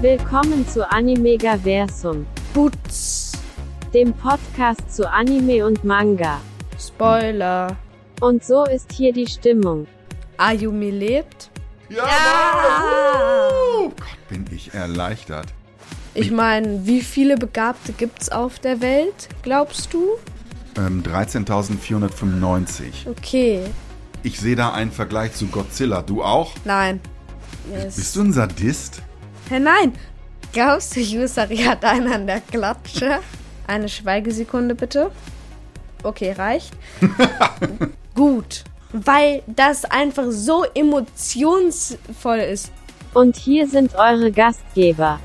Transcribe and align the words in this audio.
Willkommen 0.00 0.66
zu 0.66 0.90
Animegaversum, 0.90 2.26
Putz. 2.54 3.32
dem 3.92 4.14
Podcast 4.14 4.90
zu 4.94 5.06
Anime 5.06 5.66
und 5.66 5.84
Manga. 5.84 6.40
Spoiler. 6.78 7.76
Und 8.22 8.42
so 8.42 8.64
ist 8.64 8.90
hier 8.92 9.12
die 9.12 9.26
Stimmung. 9.26 9.86
Ayumi 10.38 10.88
lebt. 10.88 11.50
Ja! 11.90 12.06
Ja! 12.06 13.48
Gott, 13.88 14.28
bin 14.30 14.46
ich 14.50 14.72
erleichtert. 14.72 15.48
Ich 16.14 16.30
meine, 16.30 16.86
wie 16.86 17.02
viele 17.02 17.36
Begabte 17.36 17.92
gibt's 17.92 18.30
auf 18.30 18.58
der 18.58 18.80
Welt, 18.80 19.28
glaubst 19.42 19.92
du? 19.92 20.16
Ähm, 20.78 21.02
13.495. 21.02 23.06
Okay. 23.06 23.64
Ich 24.22 24.40
sehe 24.40 24.56
da 24.56 24.72
einen 24.72 24.92
Vergleich 24.92 25.34
zu 25.34 25.48
Godzilla. 25.48 26.00
Du 26.00 26.22
auch? 26.22 26.52
Nein. 26.64 27.00
Yes. 27.70 27.96
Bist 27.96 28.16
du 28.16 28.22
ein 28.22 28.32
Sadist? 28.32 29.02
Hä, 29.50 29.58
nein. 29.58 29.94
Glaubst 30.52 30.94
du, 30.94 31.00
Yusari 31.00 31.56
hat 31.56 31.84
einen 31.84 32.12
an 32.12 32.24
der 32.28 32.40
Klatsche? 32.40 33.18
Eine 33.66 33.88
Schweigesekunde 33.88 34.76
bitte. 34.76 35.10
Okay, 36.04 36.30
reicht. 36.30 36.72
Gut. 38.14 38.62
Weil 38.92 39.42
das 39.48 39.84
einfach 39.84 40.26
so 40.28 40.64
emotionsvoll 40.72 42.38
ist. 42.38 42.70
Und 43.12 43.34
hier 43.34 43.66
sind 43.66 43.96
eure 43.96 44.30
Gastgeber. 44.30 45.18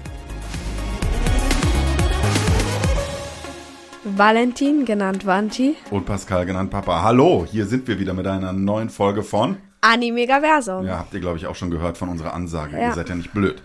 Valentin, 4.06 4.86
genannt 4.86 5.24
Vanti. 5.28 5.76
Und 5.92 6.08
Pascal 6.08 6.48
genannt 6.48 6.72
Papa. 6.72 7.04
Hallo, 7.04 7.46
hier 7.48 7.68
sind 7.68 7.88
wir 7.88 8.00
wieder 8.00 8.16
mit 8.16 8.26
einer 8.26 8.54
neuen 8.54 8.90
Folge 8.90 9.22
von. 9.22 9.58
Animegaversum. 9.82 10.84
Ja, 10.84 10.98
habt 10.98 11.14
ihr, 11.14 11.20
glaube 11.20 11.38
ich, 11.38 11.46
auch 11.46 11.56
schon 11.56 11.70
gehört 11.70 11.96
von 12.00 12.10
unserer 12.10 12.34
Ansage. 12.34 12.76
Ja. 12.76 12.88
Ihr 12.88 12.94
seid 12.94 13.10
ja 13.10 13.14
nicht 13.14 13.32
blöd. 13.32 13.62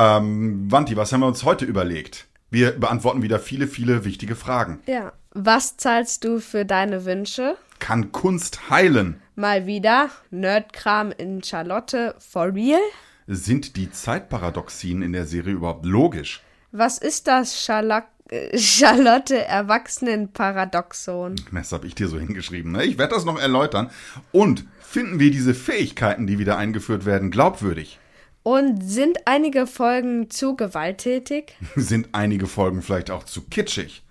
Ähm, 0.00 0.72
Wanti, 0.72 0.96
was 0.96 1.12
haben 1.12 1.20
wir 1.20 1.26
uns 1.26 1.44
heute 1.44 1.66
überlegt? 1.66 2.26
Wir 2.48 2.72
beantworten 2.72 3.20
wieder 3.20 3.38
viele, 3.38 3.66
viele 3.66 4.06
wichtige 4.06 4.34
Fragen. 4.34 4.80
Ja. 4.86 5.12
Was 5.32 5.76
zahlst 5.76 6.24
du 6.24 6.40
für 6.40 6.64
deine 6.64 7.04
Wünsche? 7.04 7.58
Kann 7.80 8.10
Kunst 8.10 8.70
heilen? 8.70 9.20
Mal 9.36 9.66
wieder 9.66 10.08
Nerdkram 10.30 11.12
in 11.12 11.42
Charlotte 11.42 12.14
for 12.18 12.54
real? 12.54 12.80
Sind 13.26 13.76
die 13.76 13.90
Zeitparadoxien 13.90 15.02
in 15.02 15.12
der 15.12 15.26
Serie 15.26 15.52
überhaupt 15.52 15.84
logisch? 15.84 16.42
Was 16.72 16.96
ist 16.96 17.26
das 17.26 17.62
Charla 17.62 18.06
äh, 18.30 18.56
Charlotte 18.58 19.36
Erwachsenenparadoxon? 19.44 21.36
Das 21.52 21.72
habe 21.72 21.86
ich 21.86 21.94
dir 21.94 22.08
so 22.08 22.18
hingeschrieben. 22.18 22.72
Ne? 22.72 22.84
Ich 22.84 22.96
werde 22.96 23.14
das 23.14 23.26
noch 23.26 23.38
erläutern. 23.38 23.90
Und 24.32 24.64
finden 24.80 25.20
wir 25.20 25.30
diese 25.30 25.52
Fähigkeiten, 25.52 26.26
die 26.26 26.38
wieder 26.38 26.56
eingeführt 26.56 27.04
werden, 27.04 27.30
glaubwürdig? 27.30 27.99
Und 28.42 28.82
sind 28.82 29.26
einige 29.26 29.66
Folgen 29.66 30.30
zu 30.30 30.56
gewalttätig? 30.56 31.56
Sind 31.76 32.08
einige 32.12 32.46
Folgen 32.46 32.80
vielleicht 32.80 33.10
auch 33.10 33.24
zu 33.24 33.42
kitschig? 33.42 34.02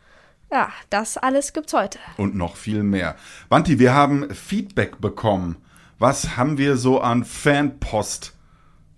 Ja, 0.51 0.69
das 0.89 1.17
alles 1.17 1.53
gibt's 1.53 1.73
heute. 1.73 1.99
Und 2.17 2.35
noch 2.35 2.55
viel 2.55 2.83
mehr. 2.83 3.15
Wanti, 3.49 3.79
wir 3.79 3.93
haben 3.93 4.33
Feedback 4.33 4.99
bekommen. 5.01 5.57
Was 5.97 6.37
haben 6.37 6.57
wir 6.57 6.77
so 6.77 7.01
an 7.01 7.25
Fanpost 7.25 8.35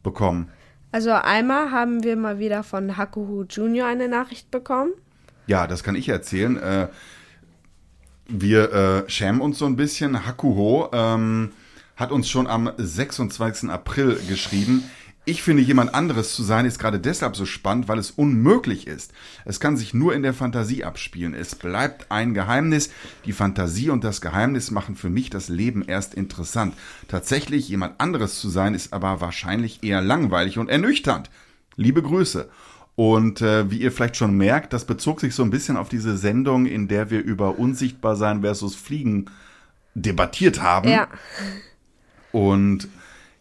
bekommen? 0.04 0.52
Also 0.92 1.12
einmal 1.12 1.72
haben 1.72 2.04
wir 2.04 2.16
mal 2.18 2.40
wieder 2.40 2.64
von 2.64 2.98
Hakuhu 2.98 3.46
Junior 3.50 3.88
eine 3.88 4.08
Nachricht 4.08 4.52
bekommen. 4.52 4.92
Ja, 5.48 5.68
das 5.68 5.84
kann 5.84 5.96
ich 5.96 6.10
erzählen. 6.10 6.58
Äh, 6.58 6.88
wir 8.28 8.74
äh, 8.74 9.10
schämen 9.10 9.42
uns 9.42 9.58
so 9.58 9.66
ein 9.66 9.76
bisschen. 9.76 10.26
Hakuho 10.26 10.90
ähm, 10.94 11.52
hat 11.96 12.12
uns 12.12 12.30
schon 12.30 12.48
am 12.48 12.72
26. 12.78 13.70
April 13.70 14.20
geschrieben. 14.28 14.84
Ich 15.24 15.44
finde, 15.44 15.62
jemand 15.62 15.94
anderes 15.94 16.34
zu 16.34 16.42
sein 16.42 16.66
ist 16.66 16.80
gerade 16.80 17.00
deshalb 17.00 17.36
so 17.36 17.46
spannend, 17.46 17.88
weil 17.88 18.00
es 18.00 18.10
unmöglich 18.10 18.88
ist. 18.88 19.14
Es 19.46 19.60
kann 19.60 19.78
sich 19.78 19.94
nur 19.94 20.16
in 20.16 20.24
der 20.24 20.34
Fantasie 20.34 20.84
abspielen. 20.84 21.36
Es 21.36 21.54
bleibt 21.54 22.12
ein 22.12 22.34
Geheimnis. 22.34 22.90
Die 23.26 23.34
Fantasie 23.34 23.92
und 23.92 24.04
das 24.04 24.22
Geheimnis 24.22 24.72
machen 24.72 24.96
für 24.96 25.12
mich 25.12 25.30
das 25.30 25.48
Leben 25.48 25.84
erst 25.84 26.16
interessant. 26.16 26.74
Tatsächlich 27.08 27.70
jemand 27.70 28.02
anderes 28.02 28.40
zu 28.40 28.50
sein 28.50 28.74
ist 28.74 28.94
aber 28.94 29.22
wahrscheinlich 29.22 29.84
eher 29.84 30.02
langweilig 30.02 30.58
und 30.58 30.70
ernüchternd. 30.70 31.30
Liebe 31.76 32.02
Grüße. 32.02 32.50
Und 32.96 33.42
äh, 33.42 33.70
wie 33.70 33.78
ihr 33.78 33.92
vielleicht 33.92 34.18
schon 34.18 34.36
merkt, 34.36 34.74
das 34.74 34.86
bezog 34.86 35.22
sich 35.22 35.36
so 35.36 35.44
ein 35.44 35.52
bisschen 35.52 35.78
auf 35.78 35.88
diese 35.88 36.18
Sendung, 36.18 36.66
in 36.66 36.88
der 36.88 37.12
wir 37.12 37.22
über 37.22 37.60
Unsichtbarsein 37.60 38.42
versus 38.42 38.76
Fliegen 38.76 39.26
debattiert 39.94 40.62
haben. 40.64 40.90
Ja. 40.90 41.08
Und 42.32 42.88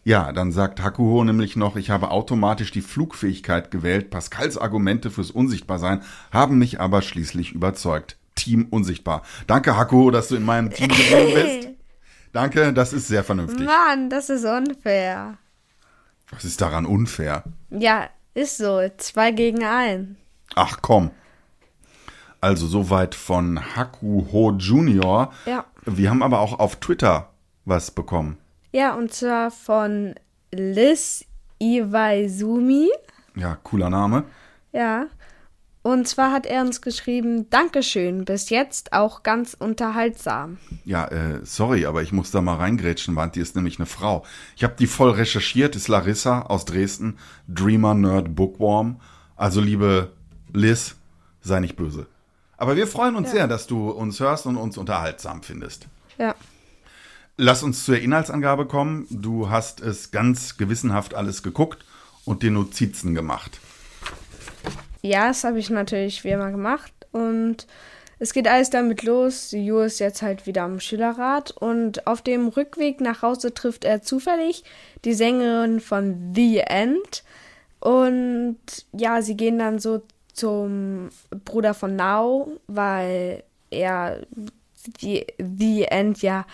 ja, 0.03 0.31
dann 0.31 0.51
sagt 0.51 0.81
Hakuho 0.81 1.23
nämlich 1.23 1.55
noch, 1.55 1.75
ich 1.75 1.89
habe 1.89 2.09
automatisch 2.09 2.71
die 2.71 2.81
Flugfähigkeit 2.81 3.69
gewählt. 3.69 4.09
Pascals 4.09 4.57
Argumente 4.57 5.11
fürs 5.11 5.31
Unsichtbarsein 5.31 6.01
haben 6.31 6.57
mich 6.57 6.79
aber 6.79 7.01
schließlich 7.01 7.51
überzeugt. 7.51 8.17
Team 8.35 8.67
Unsichtbar. 8.69 9.21
Danke, 9.45 9.77
Hakuho, 9.77 10.09
dass 10.09 10.29
du 10.29 10.35
in 10.35 10.43
meinem 10.43 10.71
Team 10.71 10.87
geblieben 10.87 11.33
bist. 11.33 11.69
Danke, 12.33 12.73
das 12.73 12.93
ist 12.93 13.07
sehr 13.07 13.23
vernünftig. 13.23 13.65
Mann, 13.65 14.09
das 14.09 14.29
ist 14.29 14.45
unfair. 14.45 15.37
Was 16.31 16.45
ist 16.45 16.61
daran 16.61 16.85
unfair? 16.85 17.43
Ja, 17.69 18.09
ist 18.33 18.57
so. 18.57 18.81
Zwei 18.97 19.31
gegen 19.31 19.63
ein. 19.63 20.15
Ach 20.55 20.79
komm. 20.81 21.11
Also 22.39 22.65
soweit 22.65 23.13
von 23.13 23.75
Hakuho 23.75 24.53
Junior. 24.57 25.31
Ja. 25.45 25.65
Wir 25.85 26.09
haben 26.09 26.23
aber 26.23 26.39
auch 26.39 26.57
auf 26.57 26.77
Twitter 26.77 27.29
was 27.65 27.91
bekommen. 27.91 28.37
Ja, 28.71 28.95
und 28.95 29.13
zwar 29.13 29.51
von 29.51 30.15
Liz 30.51 31.25
Iwaizumi. 31.59 32.89
Ja, 33.35 33.57
cooler 33.63 33.89
Name. 33.89 34.23
Ja. 34.71 35.07
Und 35.83 36.07
zwar 36.07 36.31
hat 36.31 36.45
er 36.45 36.61
uns 36.61 36.81
geschrieben, 36.81 37.49
Dankeschön, 37.49 38.23
bis 38.23 38.51
jetzt 38.51 38.93
auch 38.93 39.23
ganz 39.23 39.55
unterhaltsam. 39.57 40.59
Ja, 40.85 41.07
äh, 41.07 41.39
sorry, 41.43 41.87
aber 41.87 42.03
ich 42.03 42.11
muss 42.11 42.29
da 42.29 42.39
mal 42.39 42.57
reingrätschen, 42.57 43.15
Wanti 43.15 43.39
ist 43.39 43.55
nämlich 43.55 43.79
eine 43.79 43.87
Frau. 43.87 44.23
Ich 44.55 44.63
habe 44.63 44.75
die 44.77 44.85
voll 44.85 45.09
recherchiert, 45.09 45.75
ist 45.75 45.87
Larissa 45.87 46.43
aus 46.43 46.65
Dresden, 46.65 47.17
Dreamer, 47.47 47.95
Nerd, 47.95 48.35
Bookworm. 48.35 49.01
Also 49.35 49.59
liebe 49.59 50.11
Liz, 50.53 50.97
sei 51.41 51.59
nicht 51.59 51.77
böse. 51.77 52.05
Aber 52.57 52.75
wir 52.75 52.85
freuen 52.85 53.15
uns 53.15 53.31
sehr, 53.31 53.47
dass 53.47 53.65
du 53.65 53.89
uns 53.89 54.19
hörst 54.19 54.45
und 54.45 54.57
uns 54.57 54.77
unterhaltsam 54.77 55.41
findest. 55.41 55.87
Ja. 56.19 56.35
Lass 57.43 57.63
uns 57.63 57.85
zur 57.85 57.97
Inhaltsangabe 57.97 58.67
kommen. 58.67 59.07
Du 59.09 59.49
hast 59.49 59.81
es 59.81 60.11
ganz 60.11 60.57
gewissenhaft 60.57 61.15
alles 61.15 61.41
geguckt 61.41 61.83
und 62.23 62.43
dir 62.43 62.51
Notizen 62.51 63.15
gemacht. 63.15 63.59
Ja, 65.01 65.29
das 65.29 65.43
habe 65.43 65.57
ich 65.57 65.71
natürlich 65.71 66.23
wie 66.23 66.29
immer 66.29 66.51
gemacht. 66.51 66.93
Und 67.11 67.65
es 68.19 68.33
geht 68.33 68.47
alles 68.47 68.69
damit 68.69 69.01
los. 69.01 69.53
Ju 69.53 69.79
ist 69.79 69.99
jetzt 69.99 70.21
halt 70.21 70.45
wieder 70.45 70.61
am 70.61 70.79
Schülerrat. 70.79 71.49
Und 71.49 72.05
auf 72.05 72.21
dem 72.21 72.47
Rückweg 72.47 73.01
nach 73.01 73.23
Hause 73.23 73.55
trifft 73.55 73.85
er 73.85 74.03
zufällig 74.03 74.63
die 75.03 75.15
Sängerin 75.15 75.79
von 75.79 76.33
The 76.35 76.59
End. 76.59 77.23
Und 77.79 78.59
ja, 78.93 79.23
sie 79.23 79.35
gehen 79.35 79.57
dann 79.57 79.79
so 79.79 80.03
zum 80.31 81.09
Bruder 81.43 81.73
von 81.73 81.95
Now, 81.95 82.51
weil 82.67 83.41
er 83.71 84.27
die 85.01 85.25
The 85.39 85.85
End 85.85 86.21
ja 86.21 86.45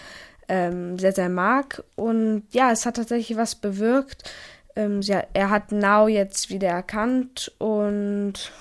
ähm, 0.47 0.97
sehr, 1.00 1.12
sehr 1.13 1.30
mag. 1.30 1.84
Und 1.96 2.44
ja, 2.52 2.72
es 2.72 2.85
hat 2.85 2.96
tatsächlich 2.96 3.38
was 3.38 3.56
bewirkt. 3.56 4.30
Ähm, 4.75 5.02
sie, 5.02 5.18
er 5.34 5.50
hat 5.50 5.72
Now 5.72 6.08
jetzt 6.08 6.50
wieder 6.50 6.69
erkannt 6.69 7.52
und. 7.58 8.52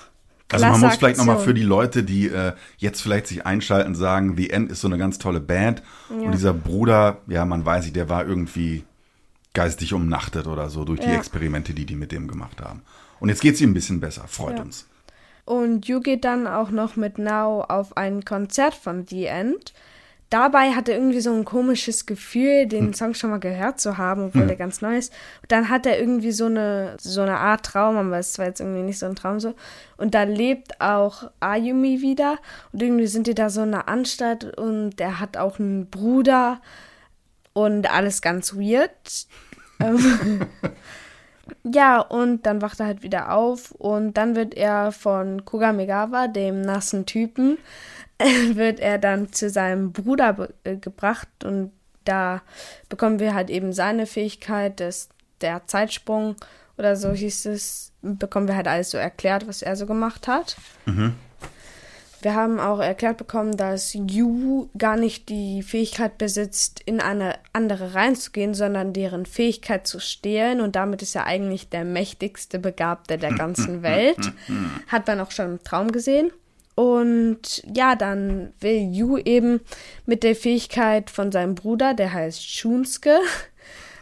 Also 0.49 0.65
man 0.65 0.79
muss 0.79 0.95
vielleicht 0.95 1.17
nochmal 1.17 1.39
für 1.39 1.53
die 1.53 1.63
Leute, 1.63 2.03
die 2.03 2.27
äh, 2.27 2.53
jetzt 2.77 3.01
vielleicht 3.01 3.27
sich 3.27 3.45
einschalten, 3.45 3.95
sagen, 3.95 4.37
The 4.37 4.49
End 4.49 4.71
ist 4.71 4.79
so 4.79 4.87
eine 4.87 4.97
ganz 4.97 5.17
tolle 5.17 5.41
Band. 5.41 5.83
Und 6.09 6.31
dieser 6.31 6.53
Bruder, 6.53 7.17
ja, 7.27 7.43
man 7.43 7.65
weiß 7.65 7.83
nicht, 7.83 7.97
der 7.97 8.07
war 8.07 8.25
irgendwie 8.25 8.85
geistig 9.53 9.93
umnachtet 9.93 10.47
oder 10.47 10.69
so 10.69 10.85
durch 10.85 11.01
die 11.01 11.09
Ja. 11.09 11.17
Experimente, 11.17 11.73
die 11.73 11.85
die 11.85 11.95
mit 11.95 12.13
dem 12.13 12.29
gemacht 12.29 12.61
haben. 12.61 12.83
Und 13.19 13.27
jetzt 13.27 13.41
geht's 13.41 13.59
ihm 13.59 13.71
ein 13.71 13.73
bisschen 13.73 13.99
besser, 13.99 14.25
freut 14.27 14.55
Ja. 14.57 14.63
uns. 14.63 14.87
Und 15.43 15.87
Yu 15.87 15.99
geht 15.99 16.23
dann 16.23 16.47
auch 16.47 16.71
noch 16.71 16.95
mit 16.95 17.17
Now 17.17 17.63
auf 17.67 17.97
ein 17.97 18.23
Konzert 18.23 18.73
von 18.73 19.05
The 19.05 19.25
End. 19.25 19.73
Dabei 20.29 20.71
hat 20.71 20.89
er 20.89 20.97
irgendwie 20.97 21.21
so 21.21 21.33
ein 21.33 21.45
komisches 21.45 22.05
Gefühl, 22.05 22.63
Hm. 22.63 22.69
den 22.69 22.93
Song 22.93 23.13
schon 23.13 23.29
mal 23.29 23.39
gehört 23.39 23.79
zu 23.79 23.97
haben, 23.97 24.25
obwohl 24.25 24.45
der 24.47 24.57
ganz 24.57 24.81
neu 24.81 24.97
ist. 24.97 25.13
Und 25.41 25.51
dann 25.51 25.69
hat 25.69 25.85
er 25.85 25.99
irgendwie 25.99 26.31
so 26.33 26.45
eine, 26.45 26.97
so 26.99 27.21
eine 27.21 27.37
Art 27.37 27.65
Traum, 27.65 27.95
aber 27.95 28.17
es 28.17 28.37
war 28.37 28.45
jetzt 28.45 28.59
irgendwie 28.59 28.81
nicht 28.81 28.99
so 28.99 29.05
ein 29.05 29.15
Traum 29.15 29.39
so. 29.39 29.53
Und 29.95 30.13
da 30.13 30.23
lebt 30.23 30.81
auch 30.81 31.31
Ayumi 31.39 32.01
wieder. 32.01 32.37
Und 32.73 32.81
irgendwie 32.81 33.07
sind 33.07 33.27
die 33.27 33.35
da 33.35 33.49
so 33.49 33.63
in 33.63 33.73
einer 33.73 33.87
Anstalt 33.87 34.57
und 34.57 34.99
er 34.99 35.19
hat 35.19 35.37
auch 35.37 35.59
einen 35.59 35.89
Bruder 35.89 36.59
und 37.53 37.89
alles 37.91 38.21
ganz 38.21 38.55
weird. 38.55 38.91
Ähm, 39.79 40.41
ja, 41.63 41.99
und 41.99 42.47
dann 42.47 42.63
wacht 42.63 42.79
er 42.79 42.87
halt 42.87 43.03
wieder 43.03 43.31
auf 43.31 43.69
und 43.73 44.15
dann 44.15 44.35
wird 44.35 44.55
er 44.55 44.91
von 44.91 45.45
Kugamegawa, 45.45 46.27
dem 46.27 46.61
nassen 46.61 47.05
Typen, 47.05 47.59
wird 48.53 48.79
er 48.79 48.97
dann 48.97 49.31
zu 49.31 49.49
seinem 49.49 49.91
Bruder 49.91 50.49
äh, 50.63 50.77
gebracht 50.77 51.29
und 51.43 51.71
da 52.05 52.41
bekommen 52.89 53.19
wir 53.19 53.33
halt 53.33 53.49
eben 53.49 53.73
seine 53.73 54.05
Fähigkeit, 54.05 54.79
des, 54.79 55.09
der 55.41 55.67
Zeitsprung 55.67 56.35
Oder 56.77 56.95
so 56.95 57.11
hieß 57.11 57.47
es, 57.47 57.91
bekommen 58.01 58.47
wir 58.47 58.55
halt 58.55 58.67
alles 58.67 58.91
so 58.91 58.97
erklärt, 58.97 59.47
was 59.47 59.61
er 59.61 59.75
so 59.75 59.85
gemacht 59.85 60.27
hat. 60.27 60.55
Wir 62.21 62.33
haben 62.33 62.59
auch 62.59 62.79
erklärt 62.79 63.17
bekommen, 63.17 63.57
dass 63.57 63.93
Yu 63.93 64.69
gar 64.77 64.97
nicht 64.97 65.29
die 65.29 65.61
Fähigkeit 65.61 66.17
besitzt, 66.17 66.81
in 66.85 66.99
eine 66.99 67.35
andere 67.53 67.93
reinzugehen, 67.93 68.53
sondern 68.53 68.91
deren 68.93 69.25
Fähigkeit 69.25 69.85
zu 69.85 69.99
stehlen. 69.99 70.59
Und 70.61 70.75
damit 70.75 71.01
ist 71.03 71.15
er 71.15 71.25
eigentlich 71.25 71.69
der 71.69 71.85
mächtigste 71.85 72.57
Begabte 72.57 73.17
der 73.17 73.33
ganzen 73.37 73.83
Welt. 73.83 74.31
Hat 74.87 75.05
man 75.07 75.19
auch 75.19 75.31
schon 75.31 75.53
im 75.53 75.63
Traum 75.63 75.91
gesehen. 75.91 76.31
Und 76.77 77.63
ja, 77.73 77.95
dann 77.95 78.53
will 78.59 78.93
Yu 78.93 79.17
eben 79.17 79.61
mit 80.05 80.21
der 80.21 80.35
Fähigkeit 80.35 81.09
von 81.09 81.31
seinem 81.31 81.55
Bruder, 81.55 81.95
der 81.95 82.13
heißt 82.13 82.47
Shunsuke, 82.47 83.17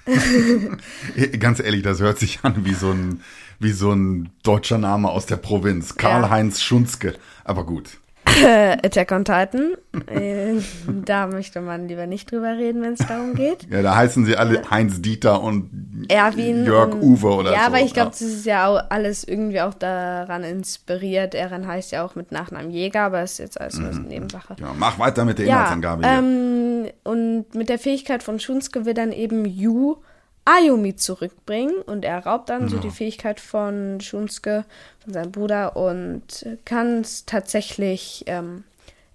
Ganz 1.39 1.59
ehrlich, 1.59 1.83
das 1.83 1.99
hört 1.99 2.19
sich 2.19 2.39
an 2.43 2.65
wie 2.65 2.73
so 2.73 2.91
ein, 2.91 3.21
wie 3.59 3.71
so 3.71 3.91
ein 3.91 4.29
deutscher 4.43 4.77
Name 4.77 5.09
aus 5.09 5.25
der 5.25 5.37
Provinz. 5.37 5.95
Karl-Heinz 5.95 6.61
Schunzke. 6.61 7.15
Aber 7.43 7.65
gut. 7.65 7.97
äh, 8.25 8.73
Attack 8.85 9.11
on 9.11 9.25
Titan. 9.25 9.73
Äh, 10.07 10.61
da 10.87 11.27
möchte 11.27 11.61
man 11.61 11.87
lieber 11.87 12.07
nicht 12.07 12.31
drüber 12.31 12.57
reden, 12.57 12.81
wenn 12.83 12.93
es 12.93 13.07
darum 13.07 13.33
geht. 13.33 13.67
Ja, 13.69 13.81
da 13.81 13.95
heißen 13.95 14.25
sie 14.25 14.35
alle 14.35 14.69
Heinz 14.69 15.01
Dieter 15.01 15.41
und 15.41 15.69
Erwin. 16.09 16.65
Jörg 16.65 16.93
und, 16.93 17.01
Uwe 17.01 17.27
oder 17.35 17.51
ja, 17.53 17.59
so. 17.61 17.65
aber 17.65 17.79
ich 17.81 17.93
glaube, 17.93 18.11
das 18.11 18.21
ist 18.21 18.45
ja 18.45 18.67
auch 18.67 18.81
alles 18.89 19.23
irgendwie 19.23 19.61
auch 19.61 19.73
daran 19.73 20.43
inspiriert. 20.43 21.35
Eren 21.35 21.67
heißt 21.67 21.91
ja 21.91 22.05
auch 22.05 22.15
mit 22.15 22.31
Nachnamen 22.31 22.71
Jäger, 22.71 23.01
aber 23.03 23.23
ist 23.23 23.39
jetzt 23.39 23.59
alles 23.59 23.77
nur 23.77 23.89
eine 23.89 23.99
Nebensache. 23.99 24.55
Ja, 24.59 24.73
mach 24.77 24.99
weiter 24.99 25.25
mit 25.25 25.39
der 25.39 25.45
Ja, 25.45 25.53
Inhaltsangabe 25.53 26.07
hier. 26.07 26.17
ähm, 26.19 26.89
und 27.03 27.55
mit 27.55 27.69
der 27.69 27.79
Fähigkeit 27.79 28.23
von 28.23 28.39
Shunsuke 28.39 28.85
will 28.85 28.93
dann 28.93 29.11
eben 29.11 29.45
Yu 29.45 29.97
Ayumi 30.45 30.95
zurückbringen 30.95 31.73
und 31.87 32.05
er 32.05 32.23
raubt 32.23 32.49
dann 32.51 32.69
so 32.69 32.77
die 32.77 32.91
Fähigkeit 32.91 33.39
von 33.39 33.99
Shunsuke, 33.99 34.63
von 35.03 35.11
seinem 35.13 35.31
Bruder 35.31 35.75
und 35.75 36.45
kann 36.65 37.01
es 37.01 37.25
tatsächlich, 37.25 38.23
ähm, 38.27 38.63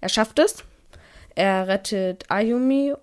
er 0.01 0.09
schafft 0.09 0.39
es, 0.39 0.65
er 1.35 1.69
rettet 1.69 2.25
Ayumi, 2.29 2.93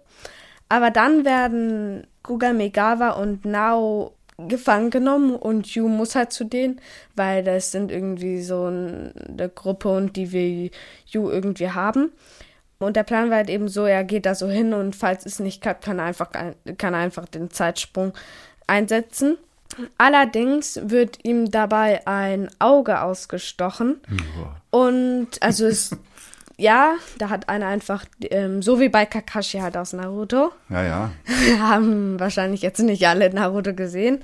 aber 0.68 0.90
dann 0.90 1.24
werden 1.24 2.06
Kugamegawa 2.22 3.10
und 3.10 3.44
Nao 3.44 4.12
gefangen 4.46 4.90
genommen 4.90 5.34
und 5.34 5.66
Yu 5.74 5.88
muss 5.88 6.14
halt 6.14 6.32
zu 6.32 6.44
denen, 6.44 6.80
weil 7.16 7.42
das 7.42 7.72
sind 7.72 7.90
irgendwie 7.90 8.40
so 8.40 8.66
ein- 8.68 9.12
eine 9.28 9.48
Gruppe 9.48 9.88
und 9.88 10.14
die 10.16 10.30
will 10.32 10.70
Yu 11.06 11.28
irgendwie 11.30 11.70
haben. 11.70 12.12
Und 12.78 12.94
der 12.94 13.02
Plan 13.02 13.30
war 13.30 13.38
halt 13.38 13.50
eben 13.50 13.66
so, 13.68 13.84
er 13.86 14.04
geht 14.04 14.24
da 14.26 14.36
so 14.36 14.46
hin 14.46 14.72
und 14.74 14.94
falls 14.94 15.26
es 15.26 15.40
nicht 15.40 15.60
klappt, 15.60 15.84
kann 15.84 15.98
er 15.98 16.04
einfach, 16.04 16.30
kann 16.30 16.94
er 16.94 17.00
einfach 17.00 17.26
den 17.26 17.50
Zeitsprung 17.50 18.12
einsetzen. 18.68 19.36
Allerdings 19.98 20.78
wird 20.84 21.18
ihm 21.24 21.50
dabei 21.50 22.06
ein 22.06 22.48
Auge 22.58 23.00
ausgestochen. 23.02 24.00
Und 24.70 25.28
also 25.40 25.66
es, 25.66 25.90
ja, 26.58 26.94
da 27.18 27.30
hat 27.30 27.48
einer 27.48 27.66
einfach, 27.68 28.04
ähm, 28.30 28.62
so 28.62 28.80
wie 28.80 28.88
bei 28.88 29.06
Kakashi 29.06 29.58
halt 29.58 29.76
aus 29.76 29.92
Naruto. 29.92 30.50
Ja, 30.68 30.82
ja. 30.82 31.10
haben 31.60 32.18
wahrscheinlich 32.18 32.62
jetzt 32.62 32.80
nicht 32.80 33.06
alle 33.06 33.32
Naruto 33.32 33.74
gesehen. 33.74 34.22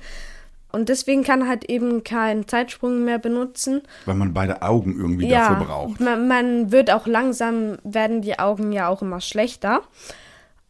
Und 0.73 0.89
deswegen 0.89 1.23
kann 1.23 1.41
er 1.43 1.47
halt 1.47 1.69
eben 1.69 2.03
keinen 2.03 2.49
Zeitsprung 2.49 3.05
mehr 3.05 3.17
benutzen. 3.17 3.81
Weil 4.03 4.15
man 4.15 4.33
beide 4.33 4.61
Augen 4.61 4.97
irgendwie 4.99 5.29
Ja, 5.29 5.49
dafür 5.49 5.65
braucht. 5.65 6.01
man, 6.01 6.27
man 6.27 6.71
wird 6.73 6.91
auch 6.91 7.07
langsam, 7.07 7.77
werden 7.85 8.21
die 8.21 8.37
Augen 8.37 8.73
ja 8.73 8.89
auch 8.89 9.01
immer 9.01 9.21
schlechter. 9.21 9.83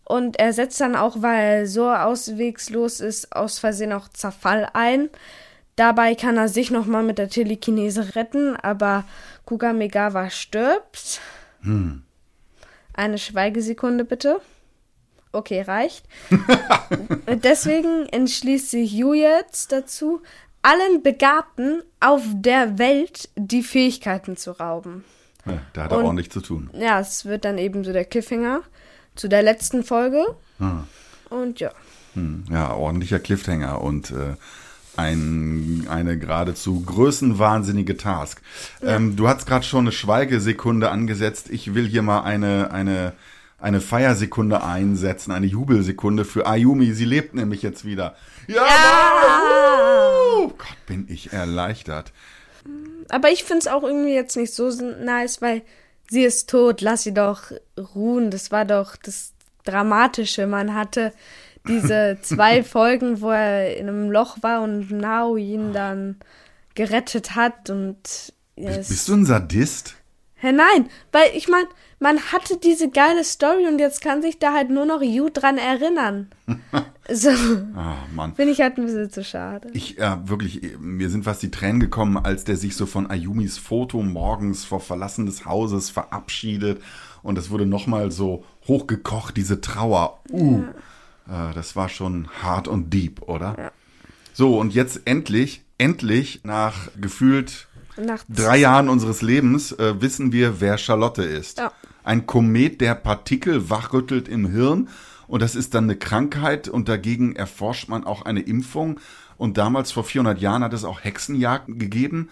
Und 0.03 0.37
er 0.37 0.53
setzt 0.53 0.79
dann 0.79 0.95
auch, 0.95 1.23
weil 1.23 1.61
er 1.61 1.67
so 1.67 1.89
auswegslos 1.89 2.99
ist, 2.99 3.35
aus 3.35 3.57
Versehen 3.57 3.91
auch 3.91 4.07
Zerfall 4.09 4.69
ein. 4.73 5.09
Dabei 5.75 6.13
kann 6.13 6.37
er 6.37 6.49
sich 6.49 6.69
nochmal 6.69 7.01
mit 7.01 7.17
der 7.17 7.29
Telekinese 7.29 8.15
retten, 8.15 8.55
aber 8.55 9.05
Kugamegawa 9.45 10.29
stirbt. 10.29 11.19
Eine 12.93 13.17
Schweigesekunde 13.17 14.05
bitte. 14.05 14.39
Okay, 15.31 15.61
reicht. 15.61 16.05
Deswegen 17.43 18.05
entschließt 18.07 18.71
sich 18.71 18.93
Yu 18.93 19.13
jetzt 19.13 19.71
dazu, 19.71 20.21
allen 20.61 21.03
Begabten 21.03 21.83
auf 21.99 22.23
der 22.33 22.77
Welt 22.79 23.29
die 23.35 23.63
Fähigkeiten 23.63 24.37
zu 24.37 24.51
rauben. 24.51 25.03
Ja, 25.45 25.59
da 25.73 25.83
hat 25.83 25.91
er 25.91 25.97
Und- 25.99 26.05
ordentlich 26.05 26.31
zu 26.31 26.41
tun. 26.41 26.69
Ja, 26.73 26.99
es 26.99 27.25
wird 27.25 27.45
dann 27.45 27.57
eben 27.57 27.83
so 27.83 27.91
der 27.93 28.05
Cliffhanger 28.05 28.61
zu 29.15 29.27
der 29.27 29.43
letzten 29.43 29.83
Folge. 29.83 30.23
Und 31.29 31.59
ja. 31.59 31.71
Hm, 32.13 32.45
Ja, 32.49 32.73
ordentlicher 32.73 33.19
Cliffhanger 33.19 33.81
und 33.81 34.11
äh, 34.11 34.35
ein, 34.97 35.87
eine 35.89 36.17
geradezu 36.17 36.81
größenwahnsinnige 36.81 37.97
Task. 37.97 38.41
Ähm, 38.81 39.15
du 39.15 39.27
hast 39.27 39.47
gerade 39.47 39.65
schon 39.65 39.85
eine 39.85 39.91
Schweigesekunde 39.91 40.89
angesetzt. 40.89 41.49
Ich 41.49 41.73
will 41.73 41.87
hier 41.87 42.01
mal 42.01 42.21
eine, 42.21 42.71
eine, 42.71 43.13
eine 43.59 43.81
Feiersekunde 43.81 44.63
einsetzen, 44.63 45.31
eine 45.31 45.45
Jubelsekunde 45.45 46.25
für 46.25 46.47
Ayumi. 46.47 46.93
Sie 46.93 47.05
lebt 47.05 47.33
nämlich 47.35 47.61
jetzt 47.61 47.85
wieder. 47.85 48.15
Ja! 48.47 48.61
Uh, 50.37 50.49
Gott, 50.49 50.85
bin 50.87 51.05
ich 51.09 51.33
erleichtert. 51.33 52.11
Aber 53.09 53.29
ich 53.29 53.43
finde 53.43 53.59
es 53.59 53.67
auch 53.67 53.83
irgendwie 53.83 54.13
jetzt 54.13 54.35
nicht 54.37 54.53
so 54.53 54.69
nice, 54.69 55.41
weil 55.41 55.61
sie 56.09 56.23
ist 56.23 56.49
tot, 56.49 56.81
lass 56.81 57.03
sie 57.03 57.13
doch 57.13 57.51
ruhen. 57.95 58.31
Das 58.31 58.51
war 58.51 58.65
doch 58.65 58.95
das 58.95 59.33
Dramatische. 59.63 60.47
Man 60.47 60.75
hatte 60.75 61.11
diese 61.67 62.17
zwei 62.21 62.63
Folgen, 62.63 63.21
wo 63.21 63.29
er 63.31 63.77
in 63.77 63.87
einem 63.89 64.11
Loch 64.11 64.37
war 64.41 64.61
und 64.61 64.91
Nao 64.91 65.37
ihn 65.37 65.73
dann 65.73 66.17
gerettet 66.75 67.35
hat 67.35 67.69
und 67.69 68.33
yes. 68.55 68.89
Bist 68.89 69.07
du 69.07 69.13
ein 69.15 69.25
Sadist? 69.25 69.95
Hä, 70.35 70.51
nein, 70.51 70.89
weil 71.11 71.29
ich 71.33 71.47
meine, 71.47 71.67
man 71.99 72.19
hatte 72.19 72.57
diese 72.57 72.89
geile 72.89 73.23
Story 73.23 73.65
und 73.67 73.79
jetzt 73.79 74.01
kann 74.01 74.21
sich 74.21 74.37
da 74.37 74.53
halt 74.53 74.69
nur 74.69 74.85
noch 74.85 75.01
Yu 75.01 75.29
dran 75.29 75.57
erinnern. 75.57 76.29
so, 77.09 77.29
Ah, 77.73 77.95
Mann. 78.13 78.35
finde 78.35 78.51
ich 78.51 78.59
halt 78.59 78.77
ein 78.77 78.85
bisschen 78.85 79.09
zu 79.09 79.23
schade. 79.23 79.69
Ich, 79.73 79.95
ja, 79.97 80.21
wirklich, 80.27 80.77
mir 80.77 81.09
sind 81.09 81.23
fast 81.23 81.41
die 81.41 81.51
Tränen 81.51 81.79
gekommen, 81.79 82.17
als 82.17 82.43
der 82.43 82.57
sich 82.57 82.75
so 82.75 82.85
von 82.85 83.09
Ayumis 83.09 83.57
Foto 83.57 84.01
morgens 84.03 84.65
vor 84.65 84.81
Verlassen 84.81 85.25
des 85.25 85.45
Hauses 85.45 85.89
verabschiedet. 85.89 86.81
Und 87.23 87.37
es 87.37 87.49
wurde 87.49 87.65
nochmal 87.65 88.11
so 88.11 88.43
hochgekocht, 88.67 89.37
diese 89.37 89.61
Trauer. 89.61 90.19
Uh, 90.31 90.63
äh, 91.27 91.53
das 91.53 91.75
war 91.75 91.89
schon 91.89 92.27
hart 92.41 92.67
und 92.67 92.93
deep, 92.93 93.21
oder? 93.23 93.71
So, 94.33 94.59
und 94.59 94.73
jetzt 94.73 95.01
endlich, 95.05 95.63
endlich, 95.77 96.41
nach 96.43 96.89
gefühlt 96.99 97.67
Nach 97.97 98.23
drei 98.27 98.57
Jahren 98.57 98.89
unseres 98.89 99.21
Lebens, 99.21 99.71
äh, 99.71 100.01
wissen 100.01 100.31
wir, 100.31 100.59
wer 100.59 100.77
Charlotte 100.77 101.23
ist. 101.23 101.59
Ja. 101.59 101.71
Ein 102.03 102.25
Komet, 102.25 102.81
der 102.81 102.95
Partikel 102.95 103.69
wachrüttelt 103.69 104.27
im 104.27 104.45
Hirn. 104.47 104.89
Und 105.27 105.41
das 105.41 105.55
ist 105.55 105.73
dann 105.73 105.85
eine 105.85 105.95
Krankheit 105.95 106.67
und 106.67 106.87
dagegen 106.87 107.35
erforscht 107.35 107.89
man 107.89 108.03
auch 108.03 108.23
eine 108.23 108.41
Impfung. 108.41 108.99
Und 109.37 109.57
damals, 109.57 109.91
vor 109.91 110.03
400 110.03 110.39
Jahren, 110.39 110.63
hat 110.63 110.73
es 110.73 110.83
auch 110.83 111.03
Hexenjagden 111.03 111.79
gegeben. 111.79 112.29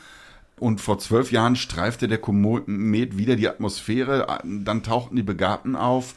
Und 0.60 0.80
vor 0.80 1.00
zwölf 1.00 1.32
Jahren 1.32 1.56
streifte 1.56 2.08
der 2.08 2.20
Komet 2.20 2.64
wieder 2.68 3.36
die 3.36 3.50
Atmosphäre. 3.50 4.40
Dann 4.44 4.84
tauchten 4.84 5.16
die 5.16 5.24
Begabten 5.24 5.76
auf. 5.76 6.16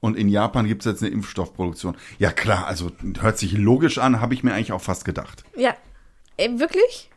Und 0.00 0.16
in 0.16 0.28
Japan 0.28 0.66
gibt 0.66 0.82
es 0.82 0.92
jetzt 0.92 1.02
eine 1.02 1.10
Impfstoffproduktion. 1.12 1.96
Ja 2.18 2.30
klar, 2.30 2.66
also 2.66 2.92
hört 3.20 3.38
sich 3.38 3.52
logisch 3.52 3.98
an, 3.98 4.20
habe 4.20 4.34
ich 4.34 4.44
mir 4.44 4.54
eigentlich 4.54 4.72
auch 4.72 4.80
fast 4.82 5.04
gedacht. 5.04 5.42
Ja, 5.56 5.74
äh, 6.36 6.50
wirklich? 6.58 7.10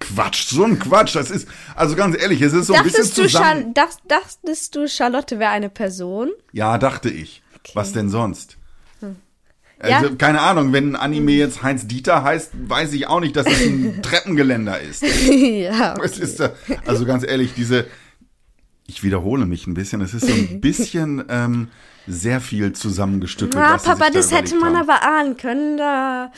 Quatsch, 0.00 0.48
so 0.48 0.64
ein 0.64 0.78
Quatsch. 0.78 1.14
Das 1.14 1.30
ist, 1.30 1.46
also 1.76 1.94
ganz 1.94 2.20
ehrlich, 2.20 2.40
es 2.40 2.52
ist 2.52 2.66
so 2.68 2.74
ein 2.74 2.82
bisschen 2.82 3.00
Dachtest 3.02 3.18
du, 3.18 3.22
zusammen. 3.24 3.74
Dach, 3.74 3.90
dachtest 4.08 4.74
du, 4.74 4.88
Charlotte 4.88 5.38
wäre 5.38 5.50
eine 5.50 5.68
Person? 5.68 6.30
Ja, 6.52 6.78
dachte 6.78 7.10
ich. 7.10 7.42
Was 7.74 7.92
denn 7.92 8.08
sonst? 8.08 8.56
Hm. 9.00 9.16
Also, 9.78 10.06
Ja. 10.08 10.14
keine 10.16 10.40
Ahnung, 10.40 10.72
wenn 10.72 10.92
ein 10.92 10.96
Anime 10.96 11.32
jetzt 11.32 11.62
Heinz 11.62 11.86
Dieter 11.86 12.24
heißt, 12.24 12.52
weiß 12.68 12.92
ich 12.94 13.06
auch 13.06 13.20
nicht, 13.20 13.36
dass 13.36 13.46
es 13.46 13.60
ein 13.60 14.00
Treppengeländer 14.02 14.80
ist. 14.80 15.02
ja. 15.02 15.94
Es 16.02 16.18
ist, 16.18 16.40
da- 16.40 16.54
also 16.86 17.04
ganz 17.04 17.22
ehrlich, 17.24 17.52
diese, 17.54 17.86
ich 18.86 19.02
wiederhole 19.04 19.44
mich 19.46 19.66
ein 19.66 19.74
bisschen, 19.74 20.00
es 20.00 20.14
ist 20.14 20.26
so 20.26 20.32
ein 20.32 20.60
bisschen 20.62 21.22
ähm, 21.28 21.68
sehr 22.10 22.40
viel 22.40 22.72
zusammengestückelt. 22.72 23.54
Sie 23.54 23.60
Papa, 23.88 23.96
sich 23.96 24.04
da 24.06 24.10
das 24.10 24.32
hätte 24.32 24.56
man 24.56 24.76
haben. 24.76 24.88
aber 24.90 25.02
ahnen 25.06 25.36
können. 25.36 25.76
Da 25.76 26.30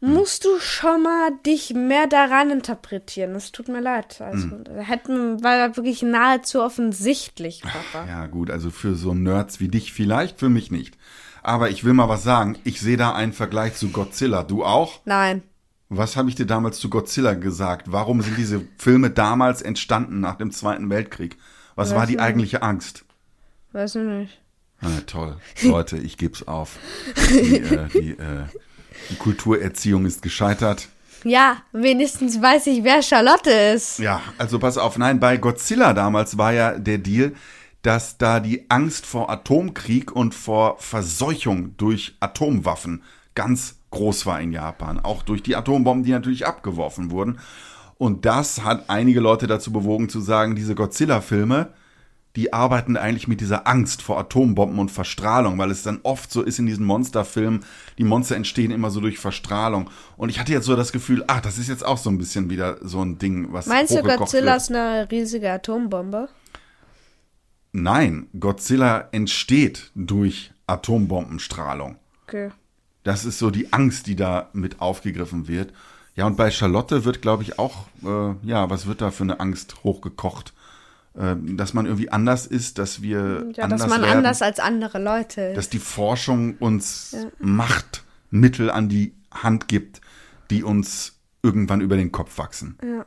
musst 0.00 0.44
du 0.44 0.58
schon 0.60 1.02
mal 1.02 1.30
dich 1.44 1.74
mehr 1.74 2.06
daran 2.06 2.50
interpretieren. 2.50 3.34
Es 3.34 3.50
tut 3.52 3.68
mir 3.68 3.80
leid. 3.80 4.20
Also, 4.20 4.44
Hm. 4.50 4.64
hätten, 4.78 5.42
war 5.42 5.76
wirklich 5.76 6.02
nahezu 6.02 6.62
offensichtlich, 6.62 7.62
Papa. 7.62 8.06
Ja, 8.06 8.26
gut, 8.26 8.50
also 8.50 8.70
für 8.70 8.94
so 8.94 9.14
Nerds 9.14 9.58
wie 9.60 9.68
dich 9.68 9.92
vielleicht, 9.92 10.38
für 10.38 10.48
mich 10.48 10.70
nicht. 10.70 10.96
Aber 11.42 11.70
ich 11.70 11.84
will 11.84 11.94
mal 11.94 12.08
was 12.08 12.22
sagen. 12.22 12.58
Ich 12.64 12.80
sehe 12.80 12.96
da 12.96 13.12
einen 13.14 13.32
Vergleich 13.32 13.74
zu 13.74 13.88
Godzilla. 13.88 14.42
Du 14.42 14.64
auch? 14.64 15.00
Nein. 15.04 15.42
Was 15.88 16.16
habe 16.16 16.28
ich 16.28 16.34
dir 16.34 16.44
damals 16.46 16.78
zu 16.78 16.90
Godzilla 16.90 17.32
gesagt? 17.34 17.90
Warum 17.90 18.20
sind 18.20 18.36
diese 18.36 18.60
Filme 18.76 19.08
damals 19.10 19.62
entstanden 19.62 20.20
nach 20.20 20.34
dem 20.36 20.50
Zweiten 20.50 20.90
Weltkrieg? 20.90 21.38
Was 21.76 21.94
war 21.94 22.06
die 22.06 22.18
eigentliche 22.20 22.62
Angst? 22.62 23.04
Weiß 23.72 23.94
ich 23.94 24.02
nicht. 24.02 24.40
Ah, 24.80 25.00
toll. 25.06 25.36
Leute, 25.62 25.98
ich 25.98 26.16
geb's 26.16 26.46
auf. 26.46 26.78
Die, 27.30 27.56
äh, 27.56 27.88
die, 27.92 28.10
äh, 28.10 28.44
die 29.10 29.16
Kulturerziehung 29.16 30.06
ist 30.06 30.22
gescheitert. 30.22 30.88
Ja, 31.24 31.56
wenigstens 31.72 32.40
weiß 32.40 32.68
ich, 32.68 32.84
wer 32.84 33.02
Charlotte 33.02 33.50
ist. 33.50 33.98
Ja, 33.98 34.22
also 34.38 34.58
pass 34.58 34.78
auf, 34.78 34.98
nein, 34.98 35.18
bei 35.18 35.36
Godzilla 35.36 35.92
damals 35.92 36.38
war 36.38 36.52
ja 36.52 36.78
der 36.78 36.98
Deal, 36.98 37.32
dass 37.82 38.18
da 38.18 38.38
die 38.38 38.70
Angst 38.70 39.06
vor 39.06 39.30
Atomkrieg 39.30 40.12
und 40.12 40.34
vor 40.34 40.78
Verseuchung 40.78 41.76
durch 41.76 42.16
Atomwaffen 42.20 43.02
ganz 43.34 43.76
groß 43.90 44.26
war 44.26 44.40
in 44.40 44.52
Japan. 44.52 45.00
Auch 45.00 45.22
durch 45.22 45.42
die 45.42 45.56
Atombomben, 45.56 46.04
die 46.04 46.12
natürlich 46.12 46.46
abgeworfen 46.46 47.10
wurden. 47.10 47.38
Und 47.96 48.24
das 48.24 48.62
hat 48.62 48.90
einige 48.90 49.20
Leute 49.20 49.46
dazu 49.46 49.72
bewogen 49.72 50.08
zu 50.08 50.20
sagen, 50.20 50.54
diese 50.54 50.74
Godzilla-Filme, 50.74 51.72
die 52.36 52.52
arbeiten 52.52 52.96
eigentlich 52.96 53.26
mit 53.26 53.40
dieser 53.40 53.66
Angst 53.66 54.02
vor 54.02 54.18
Atombomben 54.18 54.78
und 54.78 54.90
Verstrahlung, 54.90 55.58
weil 55.58 55.70
es 55.70 55.82
dann 55.82 56.00
oft 56.02 56.30
so 56.30 56.42
ist 56.42 56.58
in 56.58 56.66
diesen 56.66 56.86
Monsterfilmen, 56.86 57.64
die 57.96 58.04
Monster 58.04 58.36
entstehen 58.36 58.70
immer 58.70 58.90
so 58.90 59.00
durch 59.00 59.18
Verstrahlung. 59.18 59.90
Und 60.16 60.28
ich 60.28 60.38
hatte 60.38 60.52
jetzt 60.52 60.66
so 60.66 60.76
das 60.76 60.92
Gefühl, 60.92 61.24
ach, 61.26 61.40
das 61.40 61.58
ist 61.58 61.68
jetzt 61.68 61.84
auch 61.84 61.98
so 61.98 62.10
ein 62.10 62.18
bisschen 62.18 62.50
wieder 62.50 62.78
so 62.80 63.02
ein 63.02 63.18
Ding, 63.18 63.52
was 63.52 63.66
Meinst 63.66 63.94
du, 63.94 64.02
Godzilla 64.02 64.56
ist 64.56 64.70
eine 64.70 65.10
riesige 65.10 65.50
Atombombe? 65.50 66.28
Nein, 67.72 68.28
Godzilla 68.38 69.08
entsteht 69.12 69.90
durch 69.94 70.52
Atombombenstrahlung. 70.66 71.96
Okay. 72.26 72.50
Das 73.04 73.24
ist 73.24 73.38
so 73.38 73.50
die 73.50 73.72
Angst, 73.72 74.06
die 74.06 74.16
da 74.16 74.50
mit 74.52 74.80
aufgegriffen 74.80 75.48
wird. 75.48 75.72
Ja, 76.14 76.26
und 76.26 76.36
bei 76.36 76.50
Charlotte 76.50 77.04
wird, 77.04 77.22
glaube 77.22 77.42
ich, 77.42 77.58
auch, 77.58 77.86
äh, 78.02 78.34
ja, 78.46 78.68
was 78.70 78.86
wird 78.86 79.00
da 79.00 79.10
für 79.10 79.22
eine 79.22 79.40
Angst 79.40 79.82
hochgekocht? 79.84 80.52
Äh, 81.14 81.34
dass 81.56 81.74
man 81.74 81.86
irgendwie 81.86 82.10
anders 82.10 82.46
ist, 82.46 82.78
dass 82.78 83.02
wir 83.02 83.46
Ja, 83.54 83.64
anders 83.64 83.80
dass 83.82 83.90
man 83.90 84.02
werden, 84.02 84.18
anders 84.18 84.42
als 84.42 84.60
andere 84.60 85.02
Leute 85.02 85.40
ist. 85.40 85.56
dass 85.56 85.68
die 85.68 85.78
Forschung 85.78 86.56
uns 86.58 87.16
Machtmittel 87.38 88.70
an 88.70 88.88
die 88.88 89.14
Hand 89.32 89.68
gibt, 89.68 90.00
die 90.50 90.62
uns 90.62 91.18
irgendwann 91.42 91.80
über 91.80 91.96
den 91.96 92.12
Kopf 92.12 92.38
wachsen. 92.38 92.78
Ja. 92.82 93.04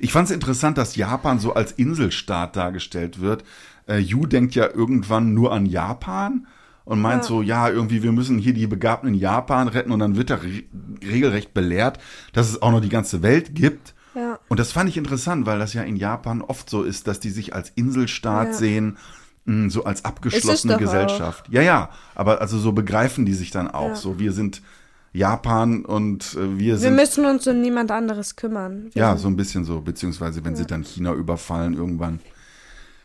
Ich 0.00 0.12
fand 0.12 0.28
es 0.28 0.34
interessant, 0.34 0.78
dass 0.78 0.96
Japan 0.96 1.38
so 1.38 1.54
als 1.54 1.72
Inselstaat 1.72 2.56
dargestellt 2.56 3.20
wird. 3.20 3.44
Äh, 3.88 3.98
Yu 3.98 4.26
denkt 4.26 4.54
ja 4.54 4.68
irgendwann 4.72 5.34
nur 5.34 5.52
an 5.52 5.66
Japan 5.66 6.46
und 6.84 7.00
meint 7.00 7.22
Ja. 7.22 7.28
so, 7.28 7.42
ja, 7.42 7.68
irgendwie, 7.68 8.02
wir 8.02 8.12
müssen 8.12 8.38
hier 8.38 8.54
die 8.54 8.66
Begabten 8.66 9.08
in 9.08 9.14
Japan 9.14 9.68
retten 9.68 9.90
und 9.92 9.98
dann 9.98 10.16
wird 10.16 10.30
er 10.30 10.42
re 10.42 10.62
regelrecht 11.04 11.52
belehrt, 11.52 11.98
dass 12.32 12.48
es 12.48 12.62
auch 12.62 12.70
noch 12.70 12.80
die 12.80 12.88
ganze 12.88 13.22
Welt 13.22 13.54
gibt. 13.54 13.94
Ja. 14.14 14.38
Und 14.48 14.60
das 14.60 14.72
fand 14.72 14.88
ich 14.90 14.96
interessant, 14.96 15.46
weil 15.46 15.58
das 15.58 15.72
ja 15.74 15.82
in 15.82 15.96
Japan 15.96 16.42
oft 16.42 16.68
so 16.68 16.82
ist, 16.82 17.06
dass 17.06 17.20
die 17.20 17.30
sich 17.30 17.54
als 17.54 17.70
Inselstaat 17.74 18.48
Ja. 18.48 18.52
sehen, 18.54 18.98
mh, 19.46 19.70
so 19.70 19.84
als 19.84 20.04
abgeschlossene 20.04 20.76
Gesellschaft. 20.76 21.46
Ja, 21.50 21.62
ja, 21.62 21.90
aber 22.14 22.40
also 22.40 22.58
so 22.58 22.72
begreifen 22.72 23.24
die 23.24 23.34
sich 23.34 23.50
dann 23.50 23.68
auch 23.70 23.88
Ja. 23.90 23.94
so. 23.96 24.18
Wir 24.18 24.32
sind 24.32 24.62
Japan 25.14 25.84
und 25.84 26.34
äh, 26.34 26.50
wir 26.58 26.58
Wir 26.58 26.78
sind 26.78 26.96
müssen 26.96 27.26
uns 27.26 27.46
um 27.46 27.60
niemand 27.60 27.90
anderes 27.90 28.36
kümmern. 28.36 28.90
Wir 28.94 29.02
ja, 29.02 29.16
so 29.16 29.28
ein 29.28 29.36
bisschen 29.36 29.64
so, 29.64 29.80
beziehungsweise 29.80 30.44
wenn 30.44 30.56
sie 30.56 30.66
dann 30.66 30.84
China 30.84 31.12
überfallen 31.12 31.74
irgendwann. 31.74 32.20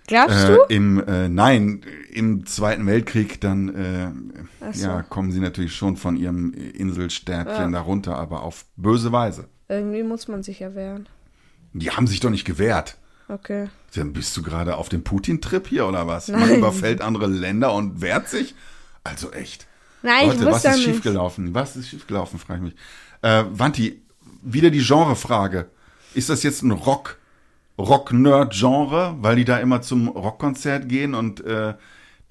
Glaubst 0.07 0.45
Äh, 0.45 0.47
du? 0.55 0.57
Im 0.69 1.03
äh, 1.05 1.27
nein, 1.27 1.81
im 2.11 2.45
Zweiten 2.45 2.85
Weltkrieg 2.87 3.41
dann 3.41 3.75
äh, 3.75 4.71
so. 4.71 4.85
ja 4.87 5.01
kommen 5.03 5.33
sie 5.33 5.41
natürlich 5.41 5.75
schon 5.75 5.97
von 5.97 6.15
ihrem 6.15 6.53
Inselstädtchen 6.53 7.45
Ja. 7.73 7.79
darunter, 7.79 8.15
aber 8.17 8.41
auf 8.43 8.65
böse 8.77 9.11
Weise. 9.11 9.49
Irgendwie 9.69 10.03
muss 10.03 10.27
man 10.27 10.43
sich 10.43 10.59
ja 10.59 10.75
wehren. 10.75 11.09
Die 11.73 11.91
haben 11.91 12.07
sich 12.07 12.19
doch 12.19 12.29
nicht 12.29 12.45
gewehrt. 12.45 12.97
Okay. 13.29 13.69
Dann 13.93 14.13
bist 14.13 14.35
du 14.37 14.41
gerade 14.41 14.77
auf 14.77 14.89
dem 14.89 15.03
Putin-Trip 15.03 15.67
hier 15.67 15.85
oder 15.85 16.07
was? 16.07 16.29
Man 16.29 16.41
Nein. 16.41 16.59
überfällt 16.59 17.01
andere 17.01 17.27
Länder 17.27 17.73
und 17.73 18.01
wehrt 18.01 18.29
sich? 18.29 18.55
Also 19.03 19.31
echt. 19.31 19.67
Nein, 20.01 20.27
Leute, 20.27 20.39
ich 20.39 20.45
was 20.45 20.65
ist 20.65 20.75
nicht. 20.75 20.85
schiefgelaufen? 20.85 21.53
Was 21.53 21.75
ist 21.75 21.89
schiefgelaufen, 21.89 22.39
frage 22.39 22.59
ich 22.59 22.73
mich. 22.73 22.75
Äh, 23.21 23.43
Wanti, 23.51 24.01
wieder 24.41 24.69
die 24.69 24.83
Genrefrage. 24.83 25.67
Ist 26.13 26.29
das 26.29 26.43
jetzt 26.43 26.61
ein 26.63 26.71
Rock, 26.71 27.17
Rock-Nerd-Genre, 27.77 29.17
weil 29.19 29.35
die 29.35 29.45
da 29.45 29.57
immer 29.57 29.81
zum 29.81 30.07
Rockkonzert 30.07 30.87
gehen 30.87 31.13
und 31.13 31.43
äh, 31.45 31.73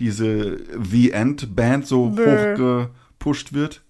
diese 0.00 0.58
The 0.82 1.10
End-Band 1.10 1.86
so 1.86 2.10
Bäh. 2.10 2.52
hochgepusht 2.54 3.52
wird? 3.52 3.82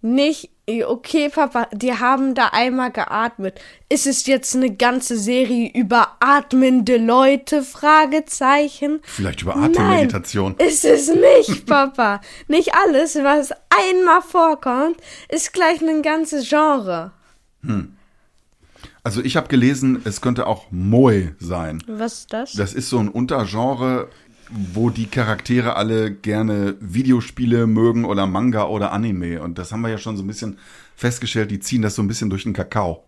Nicht, 0.00 0.50
okay, 0.86 1.30
Papa, 1.30 1.68
die 1.72 1.94
haben 1.94 2.34
da 2.34 2.48
einmal 2.52 2.90
geatmet. 2.90 3.60
Ist 3.88 4.06
es 4.06 4.26
jetzt 4.26 4.54
eine 4.54 4.74
ganze 4.74 5.16
Serie 5.16 5.70
über 5.74 6.16
atmende 6.20 6.98
Leute? 6.98 7.62
Fragezeichen. 7.62 9.00
Vielleicht 9.02 9.42
über 9.42 9.56
Atemmeditation. 9.56 10.56
Nein, 10.58 10.68
ist 10.68 10.84
es 10.84 11.08
nicht, 11.08 11.66
Papa. 11.66 12.20
nicht 12.48 12.74
alles, 12.74 13.16
was 13.16 13.52
einmal 13.70 14.20
vorkommt, 14.22 14.96
ist 15.28 15.52
gleich 15.52 15.80
ein 15.80 16.02
ganzes 16.02 16.48
Genre. 16.48 17.12
Also 19.02 19.22
ich 19.22 19.36
habe 19.36 19.48
gelesen, 19.48 20.02
es 20.04 20.20
könnte 20.20 20.46
auch 20.46 20.66
Moe 20.70 21.34
sein. 21.38 21.82
Was 21.86 22.20
ist 22.20 22.32
das? 22.32 22.52
Das 22.52 22.74
ist 22.74 22.90
so 22.90 22.98
ein 22.98 23.08
Untergenre, 23.08 24.10
wo 24.50 24.90
die 24.90 25.06
Charaktere 25.06 25.76
alle 25.76 26.12
gerne 26.12 26.76
Videospiele 26.80 27.66
mögen 27.66 28.04
oder 28.04 28.26
Manga 28.26 28.66
oder 28.66 28.92
Anime. 28.92 29.42
Und 29.42 29.58
das 29.58 29.72
haben 29.72 29.82
wir 29.82 29.90
ja 29.90 29.98
schon 29.98 30.16
so 30.16 30.22
ein 30.22 30.26
bisschen 30.26 30.58
festgestellt, 30.96 31.50
die 31.50 31.60
ziehen 31.60 31.82
das 31.82 31.94
so 31.94 32.02
ein 32.02 32.08
bisschen 32.08 32.30
durch 32.30 32.44
den 32.44 32.52
Kakao. 32.54 33.04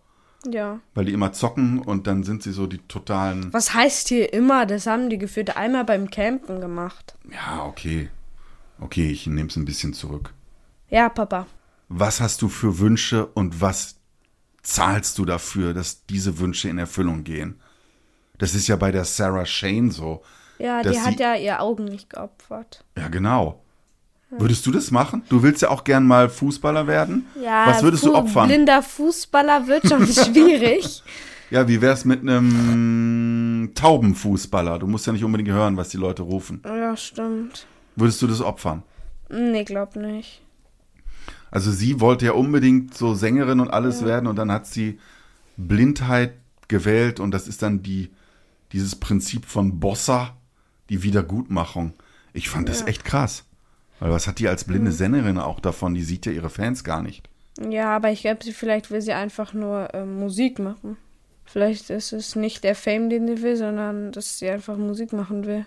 ja. 0.46 0.80
Weil 0.94 1.06
die 1.06 1.12
immer 1.12 1.32
zocken 1.32 1.80
und 1.80 2.06
dann 2.06 2.22
sind 2.24 2.42
sie 2.42 2.52
so 2.52 2.66
die 2.66 2.78
totalen. 2.78 3.52
Was 3.52 3.74
heißt 3.74 4.08
hier 4.08 4.32
immer? 4.32 4.66
Das 4.66 4.86
haben 4.86 5.10
die 5.10 5.18
gefühlt 5.18 5.56
einmal 5.56 5.84
beim 5.84 6.10
Campen 6.10 6.60
gemacht. 6.60 7.14
Ja, 7.30 7.64
okay. 7.64 8.08
Okay, 8.78 9.10
ich 9.10 9.26
nehme 9.26 9.48
es 9.48 9.56
ein 9.56 9.64
bisschen 9.66 9.92
zurück. 9.92 10.32
Ja, 10.88 11.08
Papa. 11.08 11.46
Was 11.88 12.20
hast 12.20 12.40
du 12.42 12.48
für 12.48 12.78
Wünsche 12.78 13.26
und 13.26 13.60
was 13.60 13.96
zahlst 14.62 15.18
du 15.18 15.24
dafür, 15.24 15.74
dass 15.74 16.06
diese 16.06 16.38
Wünsche 16.38 16.68
in 16.68 16.78
Erfüllung 16.78 17.24
gehen? 17.24 17.60
Das 18.38 18.54
ist 18.54 18.68
ja 18.68 18.76
bei 18.76 18.90
der 18.90 19.04
Sarah 19.04 19.44
Shane 19.44 19.90
so. 19.90 20.22
Ja, 20.60 20.82
die 20.82 21.00
hat 21.00 21.16
sie- 21.16 21.22
ja 21.22 21.34
ihr 21.34 21.60
Augen 21.60 21.84
nicht 21.86 22.10
geopfert. 22.10 22.84
Ja, 22.96 23.08
genau. 23.08 23.62
Würdest 24.30 24.64
du 24.64 24.70
das 24.70 24.90
machen? 24.92 25.22
Du 25.28 25.42
willst 25.42 25.60
ja 25.62 25.70
auch 25.70 25.82
gern 25.82 26.06
mal 26.06 26.28
Fußballer 26.28 26.86
werden? 26.86 27.26
Ja, 27.42 27.66
Was 27.66 27.82
würdest 27.82 28.04
du 28.04 28.10
Fu- 28.10 28.14
opfern? 28.16 28.46
Blinder 28.48 28.80
Fußballer 28.82 29.66
wird 29.66 29.88
schon 29.88 30.06
schwierig. 30.06 31.02
Ja, 31.50 31.66
wie 31.66 31.80
wär's 31.80 32.04
mit 32.04 32.20
einem 32.20 33.72
Taubenfußballer? 33.74 34.78
Du 34.78 34.86
musst 34.86 35.06
ja 35.08 35.12
nicht 35.12 35.24
unbedingt 35.24 35.50
hören, 35.50 35.76
was 35.76 35.88
die 35.88 35.96
Leute 35.96 36.22
rufen. 36.22 36.62
Ja, 36.64 36.96
stimmt. 36.96 37.66
Würdest 37.96 38.22
du 38.22 38.28
das 38.28 38.40
opfern? 38.40 38.84
Nee, 39.28 39.64
glaub 39.64 39.96
nicht. 39.96 40.42
Also 41.50 41.72
sie 41.72 42.00
wollte 42.00 42.26
ja 42.26 42.32
unbedingt 42.32 42.94
so 42.96 43.14
Sängerin 43.14 43.58
und 43.58 43.70
alles 43.70 44.04
werden 44.04 44.28
und 44.28 44.36
dann 44.36 44.52
hat 44.52 44.66
sie 44.66 45.00
Blindheit 45.56 46.34
gewählt 46.68 47.18
und 47.18 47.32
das 47.32 47.48
ist 47.48 47.62
dann 47.62 47.82
die 47.82 48.10
dieses 48.72 48.94
Prinzip 48.94 49.44
von 49.46 49.80
Bossa, 49.80 50.36
die 50.90 51.02
Wiedergutmachung. 51.02 51.94
Ich 52.32 52.48
fand 52.50 52.68
das 52.68 52.82
echt 52.86 53.04
krass. 53.04 53.44
Weil 54.00 54.10
was 54.10 54.26
hat 54.26 54.38
die 54.38 54.48
als 54.48 54.64
blinde 54.64 54.92
Sängerin 54.92 55.38
auch 55.38 55.60
davon? 55.60 55.94
Die 55.94 56.02
sieht 56.02 56.26
ja 56.26 56.32
ihre 56.32 56.50
Fans 56.50 56.84
gar 56.84 57.02
nicht. 57.02 57.28
Ja, 57.68 57.94
aber 57.96 58.10
ich 58.10 58.22
glaube, 58.22 58.42
sie 58.44 58.52
vielleicht 58.52 58.90
will 58.90 59.00
sie 59.02 59.12
einfach 59.12 59.52
nur 59.52 59.88
ähm, 59.94 60.18
Musik 60.18 60.58
machen. 60.58 60.96
Vielleicht 61.44 61.90
ist 61.90 62.12
es 62.12 62.36
nicht 62.36 62.62
der 62.64 62.74
Fame, 62.74 63.10
den 63.10 63.26
sie 63.26 63.42
will, 63.42 63.56
sondern 63.56 64.12
dass 64.12 64.38
sie 64.38 64.48
einfach 64.48 64.76
Musik 64.76 65.12
machen 65.12 65.44
will. 65.46 65.66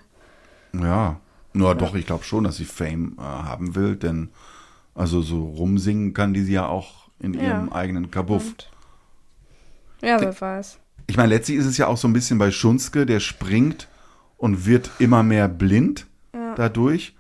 Ja, 0.74 1.20
nur 1.54 1.76
doch, 1.76 1.94
ich 1.94 2.06
glaube 2.08 2.24
schon, 2.24 2.46
dass 2.46 2.58
sie 2.58 2.66
Fame 2.66 3.16
äh, 3.20 3.22
haben 3.22 3.76
will, 3.76 3.96
denn 3.96 4.30
also 4.96 5.22
so 5.22 5.44
rumsingen 5.46 6.14
kann 6.14 6.34
die 6.34 6.44
sie 6.44 6.54
ja 6.54 6.68
auch 6.68 7.10
in 7.20 7.34
Ja. 7.36 7.42
ihrem 7.42 7.72
eigenen 7.72 8.10
Kabuff. 8.12 8.48
Und- 8.48 8.70
Ja, 10.02 10.20
wer 10.20 10.40
weiß. 10.40 10.80
Ich 11.08 11.18
meine, 11.18 11.30
letztlich 11.30 11.58
ist 11.58 11.66
es 11.66 11.78
ja 11.78 11.88
auch 11.88 11.98
so 11.98 12.08
ein 12.08 12.14
bisschen 12.14 12.38
bei 12.40 12.50
Schunzke, 12.50 13.06
der 13.06 13.20
springt 13.20 13.88
und 14.44 14.66
wird 14.66 14.92
immer 15.00 15.24
mehr 15.24 15.48
blind 15.48 16.06
dadurch. 16.58 17.16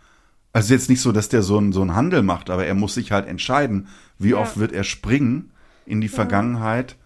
Also 0.52 0.74
jetzt 0.74 0.90
nicht 0.90 1.00
so, 1.02 1.12
dass 1.14 1.30
der 1.30 1.42
so 1.42 1.58
einen 1.58 1.72
so 1.72 1.82
einen 1.82 1.96
Handel 1.96 2.22
macht, 2.22 2.50
aber 2.50 2.66
er 2.66 2.74
muss 2.76 2.96
sich 2.96 3.12
halt 3.14 3.28
entscheiden, 3.28 3.88
wie 4.20 4.32
Ja. 4.32 4.38
oft 4.40 4.58
wird 4.58 4.74
er 4.74 4.84
springen 4.84 5.52
in 5.86 6.02
die 6.02 6.10
Vergangenheit 6.10 6.98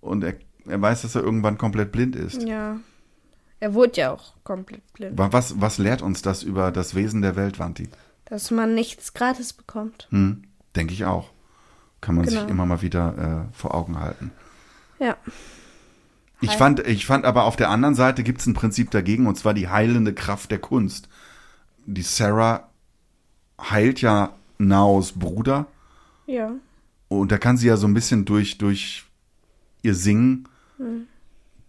und 0.00 0.22
er, 0.22 0.34
er 0.66 0.80
weiß, 0.80 1.02
dass 1.02 1.14
er 1.16 1.22
irgendwann 1.22 1.58
komplett 1.58 1.90
blind 1.92 2.14
ist. 2.16 2.42
Ja. 2.42 2.76
Er 3.60 3.74
wurde 3.74 4.00
ja 4.00 4.12
auch 4.12 4.34
komplett 4.44 4.90
blind. 4.92 5.18
Wa- 5.18 5.32
Was, 5.32 5.60
was 5.60 5.78
lehrt 5.78 6.02
uns 6.02 6.22
das 6.22 6.44
über 6.44 6.70
das 6.70 6.94
Wesen 6.94 7.20
der 7.22 7.34
Welt, 7.34 7.58
Wanti? 7.58 7.88
Dass 8.26 8.50
man 8.52 8.74
nichts 8.76 9.12
gratis 9.12 9.52
bekommt. 9.52 10.06
Hm, 10.10 10.44
Denke 10.76 10.94
ich 10.94 11.04
auch. 11.04 11.30
Kann 12.00 12.14
man 12.14 12.26
sich 12.28 12.38
Genau. 12.38 12.48
immer 12.50 12.66
mal 12.66 12.80
wieder 12.82 13.46
äh, 13.50 13.56
vor 13.56 13.74
Augen 13.74 13.98
halten. 13.98 14.30
Ja. 15.00 15.16
Ich 16.40 16.50
Heil- 16.50 16.58
fand, 16.58 16.86
ich 16.86 17.04
fand 17.06 17.24
aber 17.24 17.44
auf 17.44 17.56
der 17.56 17.70
anderen 17.70 17.94
Seite 17.94 18.22
gibt 18.22 18.40
es 18.40 18.46
ein 18.46 18.54
Prinzip 18.54 18.90
dagegen, 18.90 19.26
und 19.26 19.36
zwar 19.36 19.54
die 19.54 19.68
heilende 19.68 20.14
Kraft 20.14 20.50
der 20.50 20.58
Kunst. 20.58 21.08
Die 21.86 22.02
Sarah 22.02 22.68
heilt 23.60 24.00
ja 24.00 24.34
Naos 24.58 25.12
Bruder 25.12 25.66
Ja. 26.26 26.52
und 27.08 27.32
da 27.32 27.38
kann 27.38 27.56
sie 27.56 27.66
ja 27.68 27.76
so 27.76 27.86
ein 27.88 27.94
bisschen 27.94 28.24
durch, 28.24 28.58
durch 28.58 29.04
ihr 29.82 29.94
Singen 29.94 30.48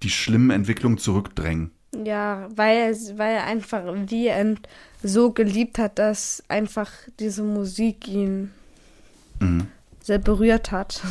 die 0.03 0.09
schlimmen 0.09 0.51
Entwicklungen 0.51 0.97
zurückdrängen. 0.99 1.71
Ja, 2.05 2.47
weil 2.55 2.77
er, 2.77 3.17
weil 3.17 3.35
er 3.37 3.45
einfach 3.45 3.81
wie 4.07 4.29
so 5.01 5.31
geliebt 5.31 5.79
hat, 5.79 5.97
dass 5.97 6.43
einfach 6.47 6.91
diese 7.19 7.41
Musik 7.43 8.07
ihn 8.07 8.51
sehr 10.03 10.19
berührt 10.19 10.71
hat. 10.71 11.01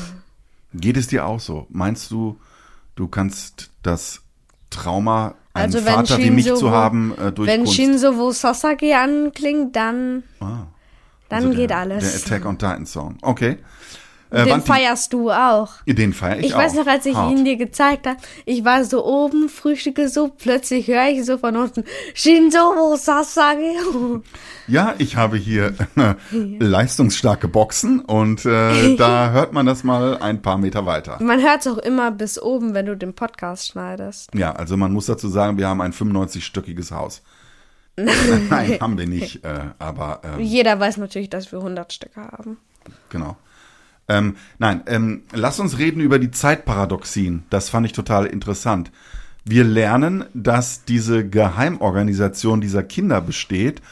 Geht 0.74 0.96
es 0.96 1.06
dir 1.08 1.26
auch 1.26 1.40
so? 1.40 1.66
Meinst 1.70 2.10
du, 2.10 2.38
du 2.98 3.06
kannst 3.06 3.70
das 3.84 4.22
Trauma, 4.70 5.36
einen 5.54 5.72
Also 5.72 5.80
Vater 5.86 6.18
wie 6.18 6.30
mich 6.30 6.46
Shinzo 6.46 6.60
zu 6.60 6.70
haben, 6.72 7.16
äh, 7.16 7.32
durch 7.32 7.48
Wenn 7.48 7.60
Kunst? 7.60 7.76
Shinzo 7.76 8.16
wo 8.16 8.32
Sasaki 8.32 8.92
anklingt, 8.92 9.76
dann, 9.76 10.24
ah, 10.40 10.66
dann 11.28 11.44
also 11.44 11.56
geht 11.56 11.70
der, 11.70 11.78
alles. 11.78 12.04
Der 12.04 12.20
Attack 12.20 12.44
on 12.44 12.58
Titan 12.58 12.86
Song. 12.86 13.16
Okay. 13.22 13.58
Äh, 14.30 14.44
Den 14.44 14.60
feierst 14.60 15.12
du 15.12 15.30
auch. 15.30 15.70
Den 15.86 16.12
feier 16.12 16.38
ich, 16.38 16.46
Ich, 16.46 16.54
weiß 16.54 16.72
auch. 16.72 16.84
noch, 16.84 16.86
als 16.86 17.06
ich 17.06 17.14
Hart. 17.14 17.32
ihn 17.32 17.44
dir 17.44 17.56
gezeigt 17.56 18.06
habe, 18.06 18.18
ich 18.44 18.64
war 18.64 18.84
so 18.84 19.04
oben, 19.04 19.48
frühstücke 19.48 20.08
so, 20.08 20.28
plötzlich 20.28 20.86
höre 20.88 21.08
ich 21.08 21.24
so 21.24 21.38
von 21.38 21.56
unten, 21.56 21.84
Shinzo 22.14 22.58
wo 22.58 22.96
Sasaki. 22.96 23.76
Ja, 24.70 24.94
ich 24.98 25.16
habe 25.16 25.38
hier 25.38 25.72
äh, 25.96 26.14
leistungsstarke 26.62 27.48
Boxen 27.48 28.00
und 28.00 28.44
äh, 28.44 28.96
da 28.96 29.30
hört 29.30 29.54
man 29.54 29.64
das 29.64 29.82
mal 29.82 30.18
ein 30.18 30.42
paar 30.42 30.58
Meter 30.58 30.84
weiter. 30.84 31.16
Man 31.22 31.40
hört 31.40 31.60
es 31.60 31.66
auch 31.66 31.78
immer 31.78 32.10
bis 32.10 32.38
oben, 32.40 32.74
wenn 32.74 32.84
du 32.84 32.94
den 32.94 33.14
Podcast 33.14 33.68
schneidest. 33.68 34.28
Ja, 34.34 34.52
also 34.52 34.76
man 34.76 34.92
muss 34.92 35.06
dazu 35.06 35.28
sagen, 35.28 35.56
wir 35.56 35.68
haben 35.68 35.80
ein 35.80 35.94
95-stöckiges 35.94 36.90
Haus. 36.90 37.22
Nein, 37.96 38.78
haben 38.80 38.98
wir 38.98 39.06
nicht, 39.06 39.42
äh, 39.44 39.60
aber 39.78 40.20
ähm, 40.22 40.40
Jeder 40.40 40.78
weiß 40.78 40.98
natürlich, 40.98 41.30
dass 41.30 41.50
wir 41.50 41.60
100 41.60 41.90
Stücke 41.92 42.20
haben. 42.20 42.58
genau. 43.08 43.36
Ähm, 44.08 44.36
nein, 44.58 44.82
ähm, 44.86 45.22
lass 45.32 45.60
uns 45.60 45.78
reden 45.78 46.00
über 46.00 46.18
die 46.18 46.30
Zeitparadoxien. 46.30 47.44
Das 47.50 47.68
fand 47.68 47.86
ich 47.86 47.92
total 47.92 48.26
interessant. 48.26 48.90
Wir 49.44 49.64
lernen, 49.64 50.24
dass 50.34 50.84
diese 50.84 51.28
Geheimorganisation 51.28 52.60
dieser 52.60 52.82
Kinder 52.82 53.20
besteht 53.20 53.82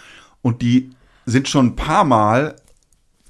und 0.43 0.63
die 0.63 0.91
sind 1.27 1.49
schon 1.49 1.67
ein 1.67 1.77
paar 1.77 2.05
Mal 2.05 2.57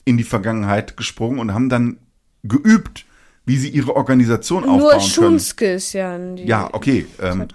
in 0.05 0.17
die 0.17 0.25
Vergangenheit 0.25 0.97
gesprungen 0.97 1.41
und 1.41 1.55
haben 1.55 1.69
dann 1.69 1.99
geübt, 2.45 3.05
wie 3.45 3.57
sie 3.57 3.69
ihre 3.69 3.97
Organisation 3.97 4.65
Nur 4.65 4.75
aufbauen 4.75 4.91
können. 4.91 5.11
Shunsuke 5.39 5.73
ist 5.75 5.93
ja 5.93 6.15
in 6.17 6.37
die 6.37 6.45
Ja, 6.45 6.69
okay. 6.73 7.07
Ähm, 7.21 7.47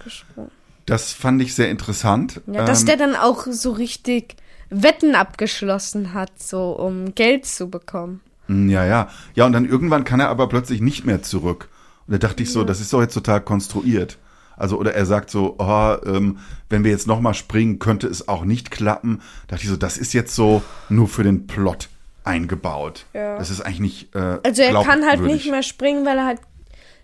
das 0.86 1.12
fand 1.12 1.40
ich 1.42 1.54
sehr 1.54 1.70
interessant. 1.70 2.40
Ja, 2.46 2.64
dass 2.64 2.80
ähm, 2.80 2.86
der 2.86 2.96
dann 2.96 3.16
auch 3.16 3.46
so 3.48 3.72
richtig 3.72 4.36
Wetten 4.68 5.14
abgeschlossen 5.14 6.14
hat, 6.14 6.32
so 6.38 6.72
um 6.72 7.14
Geld 7.14 7.46
zu 7.46 7.68
bekommen. 7.70 8.20
Ja, 8.48 8.84
ja. 8.84 9.08
Ja, 9.34 9.46
und 9.46 9.52
dann 9.52 9.64
irgendwann 9.66 10.04
kann 10.04 10.20
er 10.20 10.28
aber 10.28 10.48
plötzlich 10.48 10.80
nicht 10.80 11.04
mehr 11.06 11.22
zurück. 11.22 11.68
Und 12.06 12.12
da 12.12 12.18
dachte 12.18 12.42
ich 12.42 12.50
so, 12.52 12.64
das 12.64 12.80
ist 12.80 12.92
doch 12.92 13.00
jetzt 13.00 13.14
total 13.14 13.40
konstruiert. 13.40 14.18
Also, 14.56 14.78
oder 14.78 14.94
er 14.94 15.06
sagt 15.06 15.30
so, 15.30 15.56
oh, 15.58 15.96
ähm, 16.04 16.38
wenn 16.68 16.84
wir 16.84 16.90
jetzt 16.90 17.06
nochmal 17.06 17.34
springen, 17.34 17.78
könnte 17.78 18.06
es 18.06 18.28
auch 18.28 18.44
nicht 18.44 18.70
klappen. 18.70 19.22
Da 19.46 19.54
dachte 19.56 19.64
ich 19.64 19.70
so, 19.70 19.76
das 19.76 19.96
ist 19.96 20.12
jetzt 20.12 20.34
so 20.34 20.62
nur 20.88 21.08
für 21.08 21.22
den 21.22 21.46
Plot 21.46 21.88
eingebaut. 22.24 23.06
Ja. 23.14 23.38
Das 23.38 23.50
ist 23.50 23.60
eigentlich 23.60 23.80
nicht. 23.80 24.14
Äh, 24.14 24.38
Also 24.44 24.62
er 24.62 24.82
kann 24.82 25.04
halt 25.06 25.20
nicht 25.22 25.50
mehr 25.50 25.62
springen, 25.62 26.04
weil 26.04 26.18
er 26.18 26.26
halt, 26.26 26.40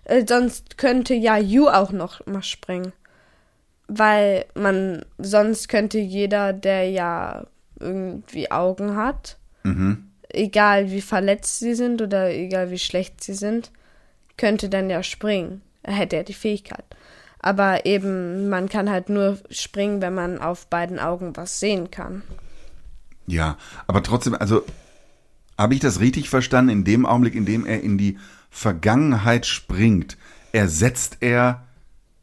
äh, 0.05 0.23
sonst 0.27 0.77
könnte 0.77 1.13
ja 1.15 1.37
Yu 1.37 1.67
auch 1.67 1.91
noch 1.91 2.25
mal 2.27 2.43
springen. 2.43 2.93
Weil 3.87 4.45
man, 4.53 5.03
sonst 5.17 5.67
könnte 5.69 5.97
jeder, 5.97 6.53
der 6.53 6.89
ja 6.89 7.45
irgendwie 7.79 8.51
Augen 8.51 8.95
hat, 8.95 9.37
Mhm. 9.63 10.05
Egal 10.29 10.91
wie 10.91 11.01
verletzt 11.01 11.59
sie 11.59 11.75
sind 11.75 12.01
oder 12.01 12.31
egal 12.31 12.71
wie 12.71 12.79
schlecht 12.79 13.23
sie 13.23 13.33
sind, 13.33 13.71
könnte 14.37 14.69
dann 14.69 14.89
ja 14.89 15.03
springen. 15.03 15.61
Er 15.83 15.93
hätte 15.93 16.17
ja 16.17 16.23
die 16.23 16.33
Fähigkeit. 16.33 16.85
Aber 17.39 17.85
eben, 17.85 18.49
man 18.49 18.67
kann 18.67 18.89
halt 18.89 19.09
nur 19.09 19.37
springen, 19.49 20.01
wenn 20.01 20.13
man 20.13 20.39
auf 20.39 20.67
beiden 20.67 20.99
Augen 20.99 21.35
was 21.37 21.59
sehen 21.59 21.89
kann. 21.89 22.21
Ja, 23.27 23.57
aber 23.87 24.03
trotzdem, 24.03 24.35
also 24.35 24.63
habe 25.57 25.73
ich 25.73 25.79
das 25.79 25.99
richtig 25.99 26.29
verstanden? 26.29 26.71
In 26.71 26.83
dem 26.83 27.05
Augenblick, 27.05 27.35
in 27.35 27.45
dem 27.45 27.65
er 27.65 27.81
in 27.81 27.97
die 27.97 28.17
Vergangenheit 28.49 29.45
springt, 29.45 30.17
ersetzt 30.51 31.17
er 31.19 31.63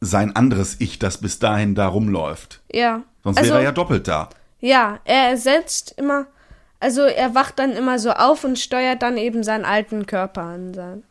sein 0.00 0.34
anderes 0.34 0.76
Ich, 0.80 0.98
das 0.98 1.18
bis 1.18 1.38
dahin 1.38 1.74
da 1.74 1.86
rumläuft. 1.86 2.60
Ja. 2.72 3.02
Sonst 3.24 3.38
also, 3.38 3.50
wäre 3.50 3.60
er 3.60 3.64
ja 3.64 3.72
doppelt 3.72 4.08
da. 4.08 4.30
Ja, 4.60 5.00
er 5.04 5.30
ersetzt 5.30 5.94
immer, 5.96 6.26
also 6.80 7.02
er 7.02 7.34
wacht 7.34 7.58
dann 7.58 7.72
immer 7.72 7.98
so 7.98 8.10
auf 8.10 8.44
und 8.44 8.58
steuert 8.58 9.02
dann 9.02 9.16
eben 9.16 9.42
seinen 9.42 9.64
alten 9.64 10.06
Körper 10.06 10.42
an 10.42 10.74
sein, 10.74 11.02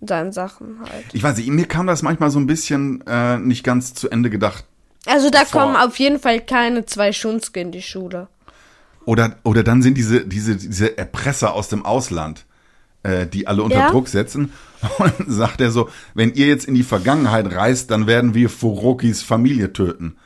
seinen 0.00 0.32
Sachen 0.32 0.80
halt. 0.80 1.04
Ich 1.12 1.22
weiß 1.22 1.36
nicht, 1.38 1.48
mir 1.48 1.66
kam 1.66 1.86
das 1.86 2.02
manchmal 2.02 2.30
so 2.30 2.38
ein 2.38 2.46
bisschen 2.46 3.02
äh, 3.06 3.38
nicht 3.38 3.64
ganz 3.64 3.94
zu 3.94 4.10
Ende 4.10 4.30
gedacht. 4.30 4.64
Also 5.06 5.30
da 5.30 5.44
Vor- 5.44 5.62
kommen 5.62 5.76
auf 5.76 5.98
jeden 5.98 6.18
Fall 6.18 6.40
keine 6.40 6.84
zwei 6.86 7.12
Schunske 7.12 7.60
in 7.60 7.72
die 7.72 7.82
Schule. 7.82 8.28
Oder, 9.04 9.36
oder 9.44 9.62
dann 9.62 9.82
sind 9.82 9.96
diese, 9.96 10.26
diese, 10.26 10.56
diese 10.56 10.98
Erpresser 10.98 11.54
aus 11.54 11.68
dem 11.68 11.84
Ausland, 11.86 12.44
äh, 13.04 13.24
die 13.26 13.46
alle 13.46 13.62
unter 13.62 13.78
Ja. 13.78 13.90
Druck 13.90 14.08
setzen. 14.08 14.52
Und 14.98 15.14
sagt 15.28 15.60
er 15.60 15.70
so, 15.70 15.88
wenn 16.14 16.34
ihr 16.34 16.46
jetzt 16.48 16.66
in 16.66 16.74
die 16.74 16.82
Vergangenheit 16.82 17.54
reist, 17.54 17.90
dann 17.92 18.06
werden 18.08 18.34
wir 18.34 18.50
Furokis 18.50 19.22
Familie 19.22 19.72
töten. 19.72 20.16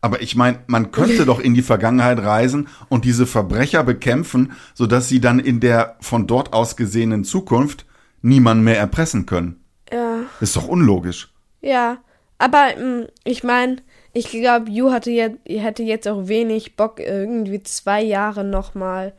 Aber 0.00 0.22
ich 0.22 0.36
meine, 0.36 0.60
man 0.66 0.92
könnte 0.92 1.26
doch 1.26 1.40
in 1.40 1.54
die 1.54 1.62
Vergangenheit 1.62 2.20
reisen 2.20 2.68
und 2.88 3.04
diese 3.04 3.26
Verbrecher 3.26 3.82
bekämpfen, 3.82 4.52
sodass 4.74 5.08
sie 5.08 5.20
dann 5.20 5.40
in 5.40 5.60
der 5.60 5.96
von 6.00 6.26
dort 6.26 6.52
aus 6.52 6.76
gesehenen 6.76 7.24
Zukunft 7.24 7.84
niemanden 8.22 8.64
mehr 8.64 8.78
erpressen 8.78 9.26
können. 9.26 9.64
Ja. 9.92 10.20
Ist 10.40 10.56
doch 10.56 10.68
unlogisch. 10.68 11.32
Ja, 11.60 11.98
aber 12.38 12.76
mm, 12.76 13.06
ich 13.24 13.42
meine, 13.42 13.78
ich 14.12 14.30
glaube, 14.30 14.70
Yu 14.70 14.90
hatte 14.90 15.10
jetzt, 15.10 15.38
hätte 15.46 15.82
jetzt 15.82 16.06
auch 16.08 16.28
wenig 16.28 16.76
Bock, 16.76 17.00
irgendwie 17.00 17.62
zwei 17.62 18.02
Jahre 18.02 18.44
nochmal. 18.44 19.14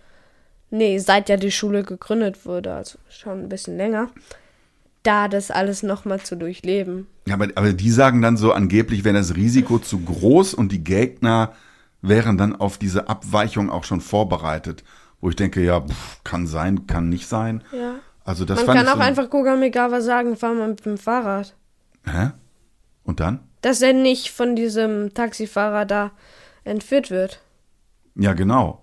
Nee, 0.71 0.99
seit 0.99 1.29
ja 1.29 1.37
die 1.37 1.51
Schule 1.51 1.83
gegründet 1.83 2.45
wurde, 2.45 2.73
also 2.73 2.99
schon 3.09 3.43
ein 3.43 3.49
bisschen 3.49 3.75
länger, 3.75 4.09
da 5.03 5.27
das 5.27 5.51
alles 5.51 5.83
nochmal 5.83 6.19
zu 6.19 6.35
durchleben. 6.35 7.07
Ja, 7.27 7.35
aber, 7.35 7.47
aber 7.55 7.73
die 7.73 7.91
sagen 7.91 8.21
dann 8.21 8.37
so, 8.37 8.51
angeblich 8.51 9.03
wäre 9.03 9.15
das 9.15 9.35
Risiko 9.35 9.79
zu 9.79 9.99
groß 9.99 10.53
und 10.53 10.71
die 10.71 10.83
Gegner 10.83 11.53
wären 12.01 12.37
dann 12.37 12.55
auf 12.55 12.77
diese 12.77 13.09
Abweichung 13.09 13.69
auch 13.69 13.83
schon 13.83 14.01
vorbereitet. 14.01 14.83
Wo 15.21 15.29
ich 15.29 15.35
denke, 15.35 15.63
ja, 15.63 15.81
pff, 15.81 16.23
kann 16.23 16.47
sein, 16.47 16.87
kann 16.87 17.09
nicht 17.09 17.27
sein. 17.27 17.63
Ja. 17.71 17.95
Also 18.23 18.45
das 18.45 18.65
Man 18.65 18.77
kann 18.77 18.87
auch 18.87 18.95
so, 18.95 18.99
einfach 18.99 19.29
Kogamegawa 19.29 20.01
sagen, 20.01 20.37
fahr 20.37 20.53
mal 20.53 20.69
mit 20.69 20.85
dem 20.85 20.97
Fahrrad. 20.97 21.55
Hä? 22.05 22.31
Und 23.03 23.19
dann? 23.19 23.39
Dass 23.61 23.81
er 23.81 23.93
nicht 23.93 24.31
von 24.31 24.55
diesem 24.55 25.13
Taxifahrer 25.13 25.85
da 25.85 26.11
entführt 26.63 27.09
wird. 27.09 27.41
Ja, 28.15 28.33
genau. 28.33 28.79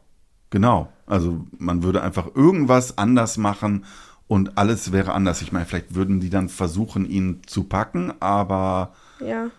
Genau. 0.51 0.89
Also 1.07 1.47
man 1.59 1.83
würde 1.83 2.03
einfach 2.03 2.35
irgendwas 2.35 2.99
anders 2.99 3.37
machen 3.37 3.85
und 4.29 4.59
alles 4.59 4.93
wäre 4.93 5.13
anders. 5.13 5.43
Ich 5.43 5.53
meine, 5.53 5.67
vielleicht 5.67 5.95
würden 5.95 6.21
die 6.21 6.31
dann 6.31 6.49
versuchen, 6.49 7.09
ihn 7.09 7.41
zu 7.47 7.65
packen, 7.65 8.13
aber 8.21 8.95
Ja. 9.21 9.51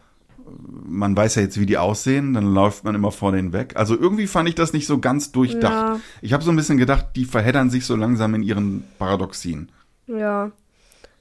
man 0.86 1.16
weiß 1.16 1.36
ja 1.36 1.42
jetzt, 1.42 1.60
wie 1.60 1.66
die 1.66 1.78
aussehen, 1.78 2.34
dann 2.34 2.54
läuft 2.54 2.84
man 2.84 2.96
immer 2.96 3.12
vor 3.12 3.32
denen 3.32 3.54
weg. 3.54 3.74
Also 3.76 3.98
irgendwie 3.98 4.28
fand 4.28 4.48
ich 4.50 4.56
das 4.56 4.74
nicht 4.74 4.88
so 4.88 5.00
ganz 5.00 5.32
durchdacht. 5.32 5.64
Ja. 5.98 6.00
Ich 6.22 6.34
habe 6.34 6.44
so 6.44 6.52
ein 6.52 6.56
bisschen 6.56 6.78
gedacht, 6.78 7.08
die 7.16 7.26
verheddern 7.26 7.70
sich 7.70 7.86
so 7.86 7.96
langsam 7.96 8.34
in 8.36 8.44
ihren 8.44 8.84
Paradoxien. 9.00 9.72
Ja. 10.08 10.52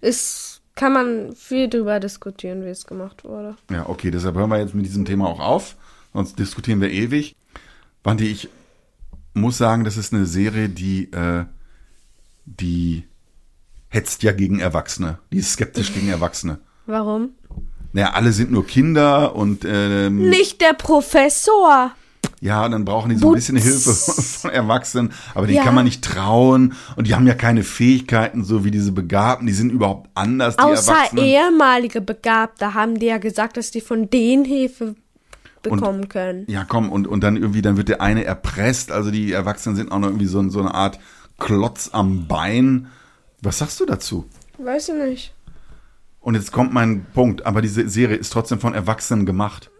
Ist, 0.00 0.60
kann 0.74 0.92
man 0.92 1.34
viel 1.34 1.68
drüber 1.68 1.98
diskutieren, 2.00 2.64
wie 2.64 2.68
es 2.68 2.86
gemacht 2.86 3.24
wurde. 3.24 3.56
Ja, 3.70 3.88
okay, 3.88 4.10
deshalb 4.10 4.36
hören 4.36 4.50
wir 4.50 4.58
jetzt 4.58 4.74
mit 4.74 4.86
diesem 4.86 5.04
Thema 5.04 5.26
auch 5.26 5.40
auf, 5.40 5.76
sonst 6.12 6.38
diskutieren 6.38 6.80
wir 6.80 6.90
ewig. 6.90 7.34
Wandi, 8.04 8.26
ich 8.26 8.48
muss 9.34 9.58
sagen, 9.58 9.84
das 9.84 9.96
ist 9.96 10.12
eine 10.14 10.26
Serie, 10.26 10.68
die, 10.68 11.10
äh, 11.12 11.44
die 12.44 13.04
hetzt 13.96 14.22
ja 14.22 14.32
gegen 14.32 14.60
Erwachsene. 14.60 15.18
Die 15.32 15.38
ist 15.38 15.52
skeptisch 15.52 15.92
gegen 15.92 16.08
Erwachsene. 16.08 16.58
Warum? 16.86 17.30
Naja, 17.92 18.10
alle 18.12 18.32
sind 18.32 18.50
nur 18.52 18.66
Kinder 18.66 19.34
und 19.34 19.64
ähm, 19.66 20.28
Nicht 20.28 20.60
der 20.60 20.74
Professor. 20.74 21.92
ja, 22.42 22.68
dann 22.68 22.84
brauchen 22.84 23.08
die 23.08 23.16
so 23.16 23.28
ein 23.28 23.32
Putz. 23.32 23.46
bisschen 23.46 23.56
Hilfe 23.56 23.92
von 23.94 24.50
Erwachsenen, 24.50 25.12
aber 25.34 25.46
denen 25.46 25.56
Ja. 25.58 25.64
kann 25.64 25.74
man 25.74 25.84
nicht 25.86 26.04
trauen 26.04 26.74
und 26.96 27.06
die 27.06 27.14
haben 27.14 27.26
ja 27.26 27.34
keine 27.34 27.62
Fähigkeiten, 27.62 28.44
so 28.44 28.64
wie 28.64 28.70
diese 28.70 28.92
Begabten, 28.92 29.46
die 29.46 29.54
sind 29.54 29.70
überhaupt 29.72 30.10
anders, 30.14 30.56
die 30.56 30.62
Außer 30.62 30.94
ehemalige 31.16 32.02
Begabte 32.02 32.74
haben 32.74 32.98
die 32.98 33.06
ja 33.06 33.16
gesagt, 33.18 33.56
dass 33.56 33.70
die 33.70 33.80
von 33.80 34.10
denen 34.10 34.44
Hilfe 34.44 34.94
bekommen 35.62 36.08
können. 36.08 36.44
Ja, 36.48 36.64
komm, 36.68 36.92
und, 36.92 37.06
und 37.08 37.22
dann 37.24 37.36
irgendwie, 37.36 37.62
dann 37.62 37.76
wird 37.78 37.88
der 37.88 38.00
eine 38.02 38.24
erpresst, 38.24 38.92
also 38.92 39.10
die 39.10 39.32
Erwachsenen 39.32 39.74
sind 39.74 39.90
auch 39.90 39.98
noch 39.98 40.08
irgendwie 40.08 40.26
so, 40.26 40.46
so 40.50 40.60
eine 40.60 40.74
Art 40.74 40.98
Klotz 41.38 41.88
am 41.92 42.26
Bein. 42.28 42.88
Was 43.46 43.58
sagst 43.58 43.78
du 43.78 43.86
dazu? 43.86 44.26
Weiß 44.58 44.88
ich 44.88 44.94
nicht. 44.96 45.34
Und 46.20 46.34
jetzt 46.34 46.50
kommt 46.50 46.72
mein 46.74 47.06
Punkt, 47.14 47.46
aber 47.46 47.62
diese 47.62 47.88
Serie 47.88 48.16
ist 48.16 48.32
trotzdem 48.32 48.58
von 48.58 48.74
Erwachsenen 48.74 49.24
gemacht. 49.24 49.70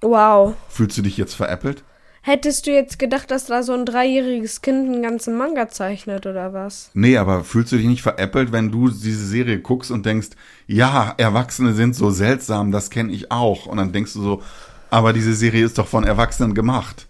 Wow. 0.00 0.54
Fühlst 0.70 0.96
du 0.96 1.02
dich 1.02 1.18
jetzt 1.18 1.34
veräppelt? 1.34 1.84
Hättest 2.22 2.66
du 2.66 2.70
jetzt 2.70 2.98
gedacht, 2.98 3.30
dass 3.30 3.44
da 3.44 3.62
so 3.62 3.74
ein 3.74 3.84
dreijähriges 3.84 4.62
Kind 4.62 4.88
einen 4.88 5.02
ganzen 5.02 5.36
Manga 5.36 5.68
zeichnet 5.68 6.24
oder 6.24 6.54
was? 6.54 6.90
Nee, 6.94 7.18
aber 7.18 7.44
fühlst 7.44 7.72
du 7.72 7.76
dich 7.76 7.84
nicht 7.84 8.00
veräppelt, 8.00 8.52
wenn 8.52 8.72
du 8.72 8.88
diese 8.88 9.26
Serie 9.26 9.60
guckst 9.60 9.90
und 9.90 10.06
denkst, 10.06 10.28
ja, 10.66 11.12
Erwachsene 11.18 11.74
sind 11.74 11.94
so 11.94 12.08
seltsam, 12.08 12.72
das 12.72 12.88
kenne 12.88 13.12
ich 13.12 13.30
auch. 13.30 13.66
Und 13.66 13.76
dann 13.76 13.92
denkst 13.92 14.14
du 14.14 14.22
so, 14.22 14.42
aber 14.88 15.12
diese 15.12 15.34
Serie 15.34 15.66
ist 15.66 15.76
doch 15.76 15.88
von 15.88 16.04
Erwachsenen 16.04 16.54
gemacht. 16.54 17.06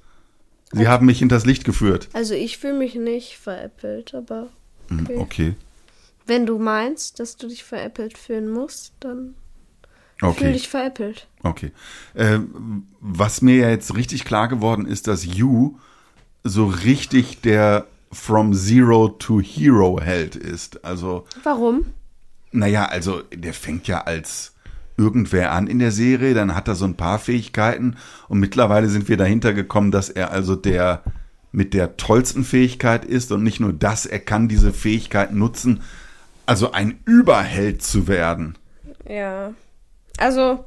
Sie 0.73 0.89
haben 0.89 1.07
mich 1.07 1.21
hinters 1.21 1.47
Licht 1.47 1.65
geführt. 1.65 2.09
Also 2.15 2.35
ich 2.35 2.59
fühle 2.59 2.75
mich 2.75 2.97
nicht 2.97 3.37
veräppelt, 3.39 4.13
aber 4.13 4.49
Hm, 4.89 5.05
Okay. 5.05 5.19
Okay. 5.21 5.55
Wenn 6.27 6.47
du 6.47 6.59
meinst, 6.59 7.21
dass 7.21 7.37
du 7.37 7.49
dich 7.49 7.65
veräppelt 7.65 8.17
fühlen 8.19 8.51
musst, 8.51 8.93
dann 9.01 9.35
fühl 10.31 10.31
Okay, 10.31 10.53
dich 10.53 10.69
veräppelt. 10.69 11.29
okay. 11.43 11.73
Äh, 12.15 12.39
was 13.01 13.43
mir 13.43 13.57
ja 13.57 13.71
jetzt 13.71 13.95
richtig 13.95 14.25
klar 14.25 14.49
geworden 14.49 14.87
ist, 14.87 15.07
dass 15.07 15.25
You 15.25 15.77
so 16.45 16.67
richtig 16.67 17.41
der 17.43 17.87
From 18.13 18.55
Zero 18.55 19.09
to 19.09 19.41
Hero 19.41 20.01
Held 20.01 20.37
ist. 20.37 20.85
Also, 20.85 21.27
Warum? 21.43 21.87
naja, 22.53 22.85
also 22.87 23.23
der 23.35 23.53
fängt 23.55 23.89
ja 23.89 24.03
als 24.03 24.55
irgendwer 24.97 25.51
an 25.53 25.67
in 25.67 25.81
der 25.81 25.91
Serie, 25.91 26.35
dann 26.35 26.55
hat 26.55 26.69
er 26.69 26.77
so 26.77 26.85
ein 26.85 26.95
paar 26.97 27.19
Fähigkeiten 27.19 27.97
und 28.29 28.39
mittlerweile 28.39 28.89
sind 28.89 29.09
wir 29.09 29.17
dahinter 29.17 29.53
gekommen, 29.53 29.91
dass 29.91 30.09
er 30.09 30.31
also 30.31 30.55
der 30.55 31.03
mit 31.51 31.75
der 31.75 31.97
tollsten 31.97 32.45
Fähigkeit 32.45 33.05
ist 33.05 33.33
und 33.33 33.43
nicht 33.43 33.59
nur 33.59 33.73
das, 33.73 34.07
er 34.07 34.21
kann 34.21 34.47
diese 34.49 34.73
Fähigkeit 34.73 35.33
nutzen, 35.33 35.83
also 36.47 36.73
ein 36.73 36.99
Überheld 37.05 37.83
zu 37.83 38.09
werden. 38.09 38.57
Ja. 39.09 39.53
Also, 40.19 40.65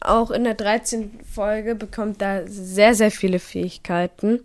auch 0.00 0.30
in 0.30 0.44
der 0.44 0.54
13. 0.54 1.20
Folge 1.30 1.74
bekommt 1.74 2.22
er 2.22 2.48
sehr, 2.48 2.94
sehr 2.94 3.10
viele 3.10 3.38
Fähigkeiten. 3.38 4.40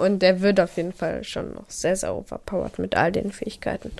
Und 0.00 0.22
er 0.22 0.40
wird 0.40 0.60
auf 0.60 0.76
jeden 0.76 0.92
Fall 0.92 1.24
schon 1.24 1.52
noch 1.54 1.68
sehr, 1.68 1.96
sehr 1.96 2.14
overpowered 2.14 2.78
mit 2.78 2.96
all 2.96 3.10
den 3.10 3.32
Fähigkeiten. 3.32 3.90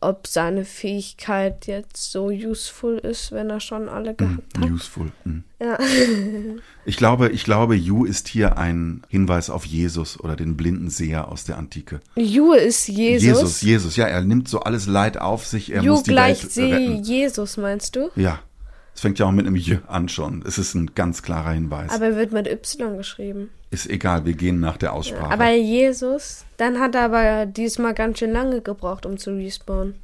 ob 0.00 0.28
seine 0.28 0.64
Fähigkeit 0.64 1.66
jetzt 1.66 2.12
so 2.12 2.26
useful 2.26 2.98
ist, 2.98 3.32
wenn 3.32 3.50
er 3.50 3.58
schon 3.58 3.88
alle 3.88 4.14
gehabt 4.14 4.56
hat. 4.56 4.70
Useful. 4.70 5.10
hm. 5.24 5.42
Ja. 5.60 5.76
Ich 6.84 6.96
glaube, 6.96 7.30
ich 7.30 7.42
glaube, 7.44 7.74
You 7.74 8.04
ist 8.04 8.28
hier 8.28 8.56
ein 8.56 9.02
Hinweis 9.08 9.50
auf 9.50 9.64
Jesus 9.66 10.18
oder 10.20 10.36
den 10.36 10.56
blinden 10.56 10.88
Seher 10.88 11.28
aus 11.28 11.42
der 11.44 11.58
Antike. 11.58 12.00
Ju 12.14 12.52
ist 12.52 12.86
Jesus. 12.86 13.24
Jesus, 13.24 13.60
Jesus, 13.62 13.96
ja, 13.96 14.06
er 14.06 14.22
nimmt 14.22 14.48
so 14.48 14.60
alles 14.60 14.86
Leid 14.86 15.20
auf 15.20 15.44
sich, 15.44 15.72
er 15.72 15.82
Ju 15.82 15.94
muss 15.94 16.04
die 16.04 16.12
gleich 16.12 16.56
Welt 16.56 16.72
retten. 16.72 17.02
Jesus, 17.02 17.56
meinst 17.56 17.96
du? 17.96 18.10
Ja, 18.14 18.38
es 18.98 19.02
fängt 19.02 19.20
ja 19.20 19.26
auch 19.26 19.30
mit 19.30 19.46
einem 19.46 19.54
J 19.54 19.78
an 19.86 20.08
schon. 20.08 20.42
Es 20.44 20.58
ist 20.58 20.74
ein 20.74 20.92
ganz 20.96 21.22
klarer 21.22 21.52
Hinweis. 21.52 21.92
Aber 21.92 22.06
er 22.06 22.16
wird 22.16 22.32
mit 22.32 22.48
Y 22.48 22.96
geschrieben. 22.96 23.48
ist 23.70 23.88
egal, 23.88 24.24
wir 24.24 24.32
gehen 24.32 24.58
nach 24.58 24.76
der 24.76 24.92
Aussprache. 24.92 25.30
Aber 25.30 25.52
Jesus, 25.52 26.44
dann 26.56 26.80
hat 26.80 26.96
er 26.96 27.02
aber 27.02 27.46
diesmal 27.46 27.94
ganz 27.94 28.18
schön 28.18 28.32
lange 28.32 28.60
gebraucht, 28.60 29.06
um 29.06 29.16
zu 29.16 29.36
respawnen. 29.36 29.94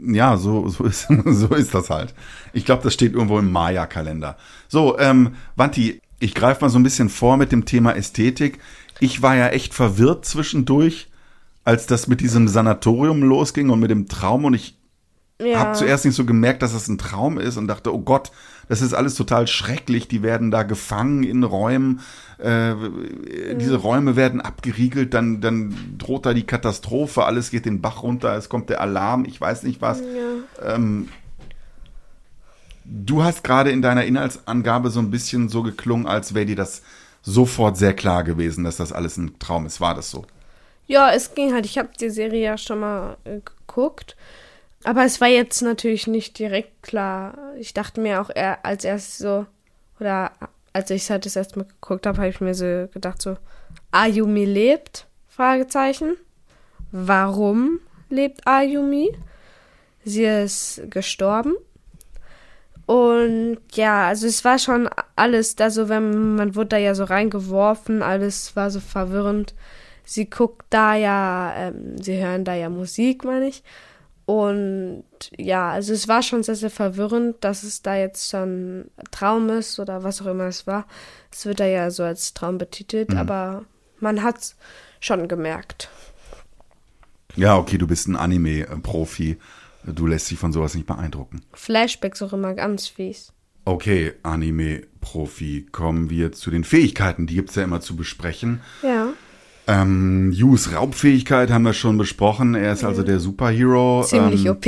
Ja, 0.00 0.36
so, 0.36 0.66
so, 0.68 0.82
ist, 0.82 1.06
so 1.26 1.54
ist 1.54 1.74
das 1.74 1.88
halt. 1.88 2.12
Ich 2.52 2.64
glaube, 2.64 2.82
das 2.82 2.92
steht 2.92 3.12
irgendwo 3.12 3.38
im 3.38 3.52
Maya-Kalender. 3.52 4.36
So, 4.66 4.98
ähm, 4.98 5.36
Wanti, 5.54 6.00
ich 6.18 6.34
greife 6.34 6.62
mal 6.62 6.70
so 6.70 6.80
ein 6.80 6.82
bisschen 6.82 7.08
vor 7.08 7.36
mit 7.36 7.52
dem 7.52 7.66
Thema 7.66 7.94
Ästhetik. 7.94 8.58
Ich 8.98 9.22
war 9.22 9.36
ja 9.36 9.50
echt 9.50 9.74
verwirrt 9.74 10.24
zwischendurch, 10.24 11.06
als 11.62 11.86
das 11.86 12.08
mit 12.08 12.20
diesem 12.20 12.48
Sanatorium 12.48 13.22
losging 13.22 13.70
und 13.70 13.78
mit 13.78 13.92
dem 13.92 14.08
Traum 14.08 14.44
und 14.44 14.54
ich 14.54 14.76
Ja. 15.40 15.58
habe 15.58 15.72
zuerst 15.74 16.04
nicht 16.06 16.14
so 16.14 16.24
gemerkt, 16.24 16.62
dass 16.62 16.72
das 16.72 16.88
ein 16.88 16.96
Traum 16.96 17.38
ist 17.38 17.58
und 17.58 17.66
dachte, 17.68 17.94
oh 17.94 18.00
Gott, 18.00 18.30
das 18.68 18.80
ist 18.80 18.94
alles 18.94 19.14
total 19.14 19.46
schrecklich. 19.46 20.08
Die 20.08 20.22
werden 20.22 20.50
da 20.50 20.62
gefangen 20.62 21.22
in 21.24 21.44
Räumen. 21.44 22.00
Äh, 22.38 22.74
Diese 23.56 23.76
Räume 23.76 24.16
werden 24.16 24.40
abgeriegelt, 24.40 25.12
dann, 25.14 25.40
dann 25.40 25.94
droht 25.98 26.24
da 26.26 26.32
die 26.34 26.44
Katastrophe, 26.46 27.24
alles 27.24 27.50
geht 27.50 27.66
den 27.66 27.80
Bach 27.80 28.02
runter, 28.02 28.34
es 28.36 28.48
kommt 28.48 28.70
der 28.70 28.80
Alarm, 28.80 29.24
ich 29.26 29.40
weiß 29.40 29.62
nicht 29.64 29.80
was. 29.82 30.02
Ähm, 30.64 31.08
du 32.84 33.22
hast 33.22 33.44
gerade 33.44 33.70
in 33.70 33.82
deiner 33.82 34.04
Inhaltsangabe 34.04 34.90
so 34.90 35.00
ein 35.00 35.10
bisschen 35.10 35.48
so 35.48 35.62
geklungen, 35.62 36.06
als 36.06 36.34
wäre 36.34 36.46
dir 36.46 36.56
das 36.56 36.82
sofort 37.22 37.76
sehr 37.76 37.94
klar 37.94 38.24
gewesen, 38.24 38.64
dass 38.64 38.76
das 38.76 38.92
alles 38.92 39.16
ein 39.16 39.38
Traum 39.38 39.66
ist. 39.66 39.80
War 39.80 39.94
das 39.94 40.10
so? 40.10 40.24
Ja, 40.86 41.10
es 41.12 41.34
ging 41.34 41.52
halt. 41.52 41.66
Ich 41.66 41.78
habe 41.78 41.88
die 42.00 42.10
Serie 42.10 42.42
ja 42.44 42.58
schon 42.58 42.80
mal 42.80 43.16
äh, 43.24 43.40
geguckt. 43.44 44.16
Aber 44.86 45.04
es 45.04 45.20
war 45.20 45.26
jetzt 45.26 45.62
natürlich 45.62 46.06
nicht 46.06 46.38
direkt 46.38 46.84
klar. 46.84 47.36
Ich 47.58 47.74
dachte 47.74 48.00
mir 48.00 48.20
auch 48.20 48.30
eher 48.32 48.64
als 48.64 48.84
erstes 48.84 49.18
so, 49.18 49.44
oder 49.98 50.30
als 50.72 50.90
ich 50.90 51.02
es 51.02 51.10
halt 51.10 51.26
das 51.26 51.34
erste 51.34 51.58
Mal 51.58 51.64
geguckt 51.64 52.06
habe, 52.06 52.18
habe 52.18 52.28
ich 52.28 52.40
mir 52.40 52.54
so 52.54 52.86
gedacht 52.92 53.20
so, 53.20 53.36
Ayumi 53.90 54.44
lebt? 54.44 55.08
Fragezeichen. 55.26 56.16
Warum 56.92 57.80
lebt 58.10 58.46
Ayumi? 58.46 59.10
Sie 60.04 60.22
ist 60.22 60.82
gestorben. 60.88 61.56
Und 62.86 63.58
ja, 63.72 64.06
also 64.06 64.28
es 64.28 64.44
war 64.44 64.60
schon 64.60 64.88
alles 65.16 65.56
da 65.56 65.70
so, 65.70 65.88
wenn 65.88 66.36
man 66.36 66.54
wurde 66.54 66.68
da 66.68 66.76
ja 66.76 66.94
so 66.94 67.02
reingeworfen, 67.02 68.02
alles 68.02 68.54
war 68.54 68.70
so 68.70 68.78
verwirrend. 68.78 69.52
Sie 70.04 70.30
guckt 70.30 70.66
da 70.70 70.94
ja, 70.94 71.52
ähm, 71.56 72.00
sie 72.00 72.22
hören 72.22 72.44
da 72.44 72.54
ja 72.54 72.68
Musik, 72.68 73.24
meine 73.24 73.48
ich. 73.48 73.64
Und 74.26 75.04
ja, 75.38 75.70
also 75.70 75.92
es 75.92 76.08
war 76.08 76.20
schon 76.20 76.42
sehr, 76.42 76.56
sehr 76.56 76.70
verwirrend, 76.70 77.36
dass 77.42 77.62
es 77.62 77.82
da 77.82 77.96
jetzt 77.96 78.28
schon 78.30 78.90
Traum 79.12 79.48
ist 79.50 79.78
oder 79.78 80.02
was 80.02 80.20
auch 80.20 80.26
immer 80.26 80.44
es 80.44 80.66
war. 80.66 80.86
Es 81.32 81.46
wird 81.46 81.60
da 81.60 81.66
ja 81.66 81.90
so 81.90 82.02
als 82.02 82.34
Traum 82.34 82.58
betitelt, 82.58 83.14
aber 83.14 83.64
man 84.00 84.24
hat's 84.24 84.56
schon 84.98 85.28
gemerkt. 85.28 85.90
Ja, 87.36 87.56
okay, 87.56 87.78
du 87.78 87.86
bist 87.86 88.08
ein 88.08 88.16
Anime-Profi. 88.16 89.36
Du 89.84 90.06
lässt 90.08 90.30
dich 90.30 90.38
von 90.38 90.52
sowas 90.52 90.74
nicht 90.74 90.86
beeindrucken. 90.86 91.42
Flashbacks 91.52 92.20
auch 92.20 92.32
immer 92.32 92.54
ganz 92.54 92.88
fies. 92.88 93.32
Okay, 93.64 94.14
Anime-Profi, 94.24 95.66
kommen 95.70 96.10
wir 96.10 96.32
zu 96.32 96.50
den 96.50 96.64
Fähigkeiten. 96.64 97.26
Die 97.26 97.34
gibt's 97.34 97.54
ja 97.54 97.62
immer 97.62 97.80
zu 97.80 97.94
besprechen. 97.94 98.60
Ja. 98.82 99.12
Ähm, 99.68 100.30
Yus 100.32 100.72
Raubfähigkeit 100.72 101.50
haben 101.50 101.64
wir 101.64 101.72
schon 101.72 101.98
besprochen. 101.98 102.54
Er 102.54 102.72
ist 102.72 102.84
also 102.84 103.02
der 103.02 103.18
Superhero. 103.18 104.04
Ziemlich 104.04 104.46
ähm, 104.46 104.52
OP. 104.52 104.66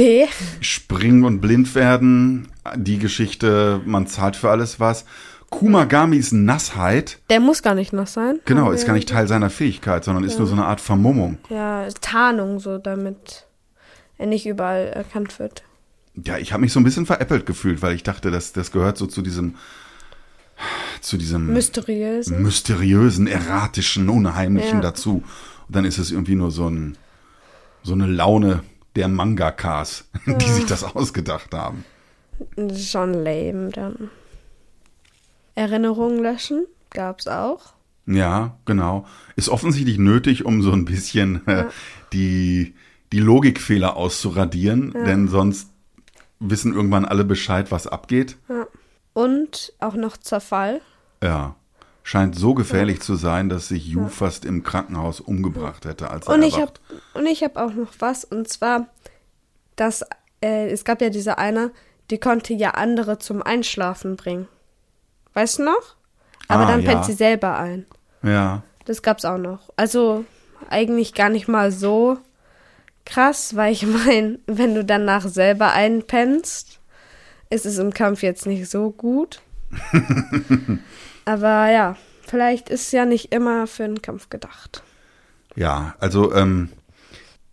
Springen 0.61 1.25
und 1.25 1.41
blind 1.41 1.75
werden. 1.75 2.49
Die 2.77 2.99
Geschichte, 2.99 3.81
man 3.85 4.07
zahlt 4.07 4.37
für 4.37 4.51
alles 4.51 4.81
was. 4.81 5.05
Kumagamis 5.51 6.33
Nassheit, 6.33 7.21
Der 7.31 7.41
muss 7.41 7.63
gar 7.63 7.75
nicht 7.75 7.95
nass 7.95 8.13
sein. 8.13 8.39
genau, 8.45 8.71
ist 8.71 8.87
gar 8.87 8.93
nicht 8.93 9.09
Teil 9.09 9.27
seiner 9.27 9.49
Fähigkeit, 9.49 10.05
sondern 10.05 10.25
ist 10.25 10.39
nur 10.39 10.47
so 10.47 10.53
eine 10.53 10.67
Art 10.67 10.81
Vermummung. 10.81 11.39
Ja, 11.49 11.87
Tarnung, 12.03 12.61
so 12.61 12.77
damit 12.77 13.47
er 14.19 14.27
nicht 14.27 14.47
überall 14.47 14.89
erkannt 14.89 15.39
wird. 15.39 15.63
Ja, 16.23 16.37
ich 16.37 16.53
habe 16.53 16.61
mich 16.61 16.73
so 16.73 16.81
ein 16.81 16.85
bisschen 16.85 17.07
veräppelt 17.07 17.47
gefühlt, 17.47 17.81
weil 17.81 17.95
ich 17.95 18.03
dachte, 18.03 18.31
das, 18.31 18.53
das 18.53 18.73
gehört 18.73 18.99
so 18.99 19.07
zu 19.07 19.23
diesem, 19.23 19.55
zu 21.01 21.17
diesem 21.17 21.53
Mysteriös. 21.53 22.29
mysteriösen, 22.31 23.27
erratischen, 23.27 24.09
unheimlichen 24.09 24.79
Ja. 24.79 24.83
dazu. 24.83 25.23
Und 25.67 25.77
dann 25.77 25.85
ist 25.85 25.99
es 25.99 26.11
irgendwie 26.11 26.35
nur 26.35 26.51
so 26.51 26.69
ein, 26.69 26.97
so 27.83 27.93
eine 27.93 28.07
Laune 28.07 28.63
der 28.97 29.09
Mangakas, 29.09 30.09
die 30.27 30.49
sich 30.51 30.67
das 30.67 30.83
ausgedacht 30.85 31.53
haben. 31.55 31.85
Schon 32.77 33.15
lame 33.15 33.71
dann. 33.71 34.11
Erinnerungen 35.55 36.21
löschen 36.23 36.67
gab's 36.91 37.27
auch. 37.27 37.75
Ja, 38.07 38.57
genau. 38.65 39.07
Ist 39.37 39.49
offensichtlich 39.49 39.99
nötig, 39.99 40.45
um 40.45 40.63
so 40.63 40.73
ein 40.73 40.85
bisschen 40.85 41.43
äh, 41.47 41.67
die, 42.13 42.75
die 43.13 43.21
Logikfehler 43.21 43.97
auszuradieren, 43.97 44.93
denn 44.93 45.29
sonst 45.29 45.71
wissen 46.41 46.73
irgendwann 46.73 47.05
alle 47.05 47.25
Bescheid, 47.25 47.71
was 47.71 47.87
abgeht. 47.87 48.37
Und 49.19 49.73
auch 49.81 49.95
noch 49.95 50.17
Zerfall. 50.17 50.81
Ja. 51.23 51.55
Scheint 52.03 52.37
so 52.37 52.55
gefährlich 52.55 53.01
zu 53.03 53.17
sein, 53.17 53.49
dass 53.51 53.69
sich 53.69 53.87
Yu 53.87 54.09
fast 54.09 54.45
im 54.47 54.63
Krankenhaus 54.63 55.21
umgebracht 55.21 55.85
hätte, 55.85 56.11
als 56.11 56.27
er 56.27 56.35
Und 56.35 56.43
ich 56.43 56.55
habe 56.55 56.73
erwacht. 56.73 56.81
und 57.15 57.27
ich 57.27 57.43
habe 57.43 57.63
auch 57.63 57.73
noch 57.75 57.93
was 57.99 58.25
und 58.25 58.49
zwar 58.49 58.87
dass 59.77 60.03
äh, 60.43 60.71
es 60.71 60.85
gab 60.85 61.01
ja 61.03 61.11
diese 61.11 61.39
eine, 61.39 61.71
die 62.11 62.19
konnte 62.19 62.55
ja 62.55 62.71
andere 62.73 63.19
zum 63.19 63.43
Einschlafen 63.43 64.17
bringen. 64.17 64.49
Weißt 65.35 65.59
du 65.59 65.65
noch? 65.65 65.95
Aber 66.49 66.65
Ah, 66.67 66.71
dann 66.71 66.83
ja. 66.83 66.91
pennt 66.93 67.05
sie 67.05 67.13
selber 67.13 67.59
ein. 67.59 67.87
Ja. 68.23 68.63
Das 68.87 69.03
gab's 69.03 69.25
auch 69.25 69.37
noch. 69.39 69.69
Also 69.77 70.25
eigentlich 70.71 71.13
gar 71.15 71.29
nicht 71.29 71.47
mal 71.47 71.71
so 71.71 72.17
krass, 73.05 73.55
weil 73.55 73.73
ich 73.73 73.87
meine, 74.07 74.39
wenn 74.47 74.75
du 74.75 74.85
danach 74.85 75.29
selber 75.29 75.73
einpennst, 75.73 76.81
ist 77.51 77.67
es 77.67 77.79
im 77.79 77.93
Kampf 77.93 78.23
jetzt 78.23 78.47
nicht 78.47 78.69
so 78.69 78.91
gut. 78.91 79.41
Aber 81.25 81.71
ja, 81.71 81.97
vielleicht 82.27 82.71
ist 82.71 82.87
es 82.87 82.93
ja 82.93 83.05
nicht 83.05 83.33
immer 83.33 83.67
für 83.67 83.85
einen 83.85 84.03
Kampf 84.03 84.31
gedacht. 84.31 84.83
Ja, 85.57 85.95
also 85.99 86.35
ähm, 86.35 86.71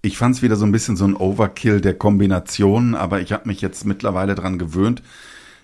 ich 0.01 0.17
fand 0.17 0.35
es 0.35 0.41
wieder 0.41 0.55
so 0.55 0.65
ein 0.65 0.71
bisschen 0.71 0.95
so 0.95 1.05
ein 1.05 1.15
Overkill 1.15 1.81
der 1.81 1.95
Kombinationen, 1.95 2.95
aber 2.95 3.21
ich 3.21 3.33
habe 3.33 3.47
mich 3.47 3.61
jetzt 3.61 3.85
mittlerweile 3.85 4.35
dran 4.35 4.59
gewöhnt, 4.59 5.01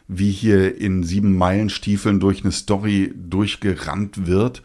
wie 0.08 0.32
hier 0.32 0.78
in 0.78 1.04
sieben 1.04 1.38
Meilenstiefeln 1.38 2.20
durch 2.20 2.44
eine 2.44 2.52
Story 2.52 3.14
durchgerannt 3.16 4.28
wird. 4.28 4.62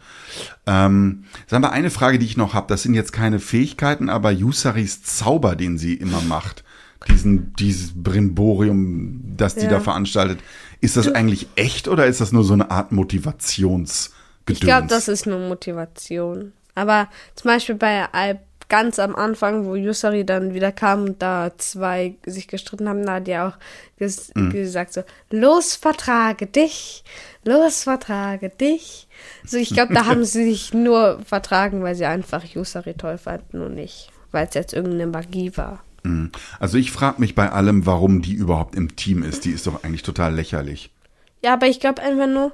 Ähm, 0.65 1.23
sagen 1.45 1.63
wir 1.63 1.71
eine 1.71 1.89
Frage, 1.89 2.19
die 2.19 2.25
ich 2.25 2.35
noch 2.35 2.53
habe. 2.53 2.67
Das 2.67 2.83
sind 2.83 2.95
jetzt 2.95 3.13
keine 3.13 3.39
Fähigkeiten, 3.39 4.09
aber 4.09 4.31
Yusaris 4.31 5.03
Zauber, 5.03 5.55
den 5.55 5.77
sie 5.77 5.93
immer 5.93 6.21
macht, 6.21 6.63
diesen 7.07 7.53
dieses 7.55 7.91
Brimborium, 7.95 9.21
das 9.37 9.55
die 9.55 9.65
Ja. 9.65 9.71
da 9.71 9.79
veranstaltet, 9.79 10.39
ist 10.81 10.97
das 10.97 11.07
eigentlich 11.09 11.47
echt 11.55 11.87
oder 11.87 12.05
ist 12.05 12.21
das 12.21 12.31
nur 12.31 12.43
so 12.43 12.53
eine 12.53 12.69
Art 12.71 12.91
Motivationsgedöns? 12.91 14.13
Ich 14.47 14.59
glaube, 14.61 14.87
das 14.87 15.07
ist 15.07 15.25
nur 15.25 15.39
Motivation. 15.39 16.53
Aber 16.75 17.09
zum 17.35 17.49
Beispiel 17.49 17.75
bei 17.75 18.05
Alp 18.11 18.39
ganz 18.69 18.99
am 18.99 19.15
Anfang, 19.15 19.65
wo 19.65 19.75
Yusari 19.75 20.25
dann 20.25 20.53
wieder 20.53 20.71
kam 20.73 21.03
und 21.05 21.21
da 21.21 21.51
zwei 21.57 22.15
sich 22.25 22.47
gestritten 22.49 22.89
haben, 22.89 23.05
da 23.05 23.13
hat 23.15 23.27
die 23.27 23.37
auch 23.37 23.53
ges 23.97 24.31
Mhm. 24.35 24.51
gesagt 24.51 24.93
so, 24.93 25.03
los 25.31 25.75
vertrage 25.75 26.47
dich, 26.47 27.03
los 27.45 27.83
vertrage 27.83 28.49
dich. 28.49 29.07
So, 29.45 29.57
ich 29.57 29.69
glaube, 29.73 29.93
da 29.93 30.05
haben 30.05 30.25
sie 30.25 30.43
sich 30.51 30.73
nur 30.73 31.19
vertragen, 31.25 31.81
weil 31.81 31.95
sie 31.95 32.05
einfach 32.05 32.43
Yusari 32.43 32.93
toll 32.93 33.17
fanden 33.17 33.61
und 33.61 33.73
nicht, 33.75 34.11
weil 34.31 34.47
es 34.47 34.53
jetzt 34.53 34.73
irgendeine 34.73 35.07
Magie 35.07 35.53
war. 35.55 35.81
Also 36.59 36.77
ich 36.77 36.91
frage 36.91 37.19
mich 37.19 37.35
bei 37.35 37.51
allem, 37.51 37.85
warum 37.85 38.21
die 38.21 38.33
überhaupt 38.33 38.75
im 38.75 38.95
Team 38.95 39.23
ist. 39.23 39.45
Die 39.45 39.51
ist 39.51 39.67
doch 39.67 39.83
eigentlich 39.83 40.03
total 40.03 40.33
lächerlich. 40.33 40.91
Ja, 41.43 41.53
aber 41.53 41.67
ich 41.67 41.79
glaube 41.79 42.01
einfach 42.01 42.27
nur, 42.27 42.53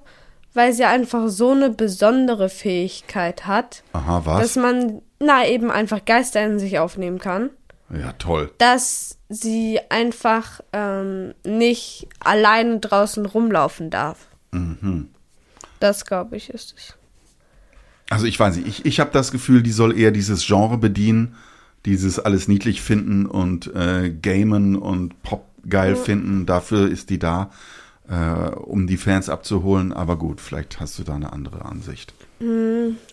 weil 0.54 0.74
sie 0.74 0.86
einfach 0.86 1.28
so 1.30 1.52
eine 1.52 1.70
besondere 1.70 2.50
Fähigkeit 2.50 3.46
hat, 3.46 3.84
Aha, 3.94 4.22
dass 4.26 4.56
was? 4.56 4.64
man, 4.64 5.02
na, 5.20 5.48
eben 5.48 5.72
einfach 5.72 6.04
Geister 6.06 6.44
in 6.46 6.60
sich 6.60 6.80
aufnehmen 6.80 7.20
kann. 7.20 7.50
Ja, 7.90 8.14
toll. 8.14 8.52
dass 8.58 9.18
sie 9.30 9.80
einfach 9.90 10.62
ähm, 10.72 11.34
nicht 11.46 12.08
alleine 12.20 12.80
draußen 12.80 13.26
rumlaufen 13.26 13.90
darf. 13.92 14.28
Mhm. 14.52 15.10
Das, 15.80 16.06
glaube 16.06 16.38
ich, 16.38 16.50
ist 16.50 16.74
es. 16.78 16.96
Also 18.10 18.26
ich 18.26 18.40
weiß 18.40 18.56
nicht, 18.58 18.68
ich, 18.68 18.86
ich 18.86 19.00
habe 19.00 19.12
das 19.12 19.32
Gefühl, 19.32 19.64
die 19.64 19.72
soll 19.72 19.98
eher 19.98 20.12
dieses 20.12 20.46
Genre 20.46 20.78
bedienen, 20.78 21.36
dieses 21.86 22.20
alles 22.20 22.48
niedlich 22.48 22.82
finden 22.82 23.26
und 23.26 23.74
äh, 23.76 24.10
gamen 24.10 24.76
und 24.76 25.22
Pop 25.24 25.46
geil 25.68 25.96
finden. 25.96 26.46
Dafür 26.46 26.90
ist 26.90 27.10
die 27.10 27.20
da, 27.20 27.52
äh, 28.08 28.50
um 28.50 28.88
die 28.88 28.98
Fans 28.98 29.30
abzuholen. 29.30 29.94
Aber 29.94 30.18
gut, 30.18 30.42
vielleicht 30.42 30.80
hast 30.80 31.00
du 31.00 31.04
da 31.04 31.16
eine 31.16 31.34
andere 31.34 31.66
Ansicht. 31.66 32.14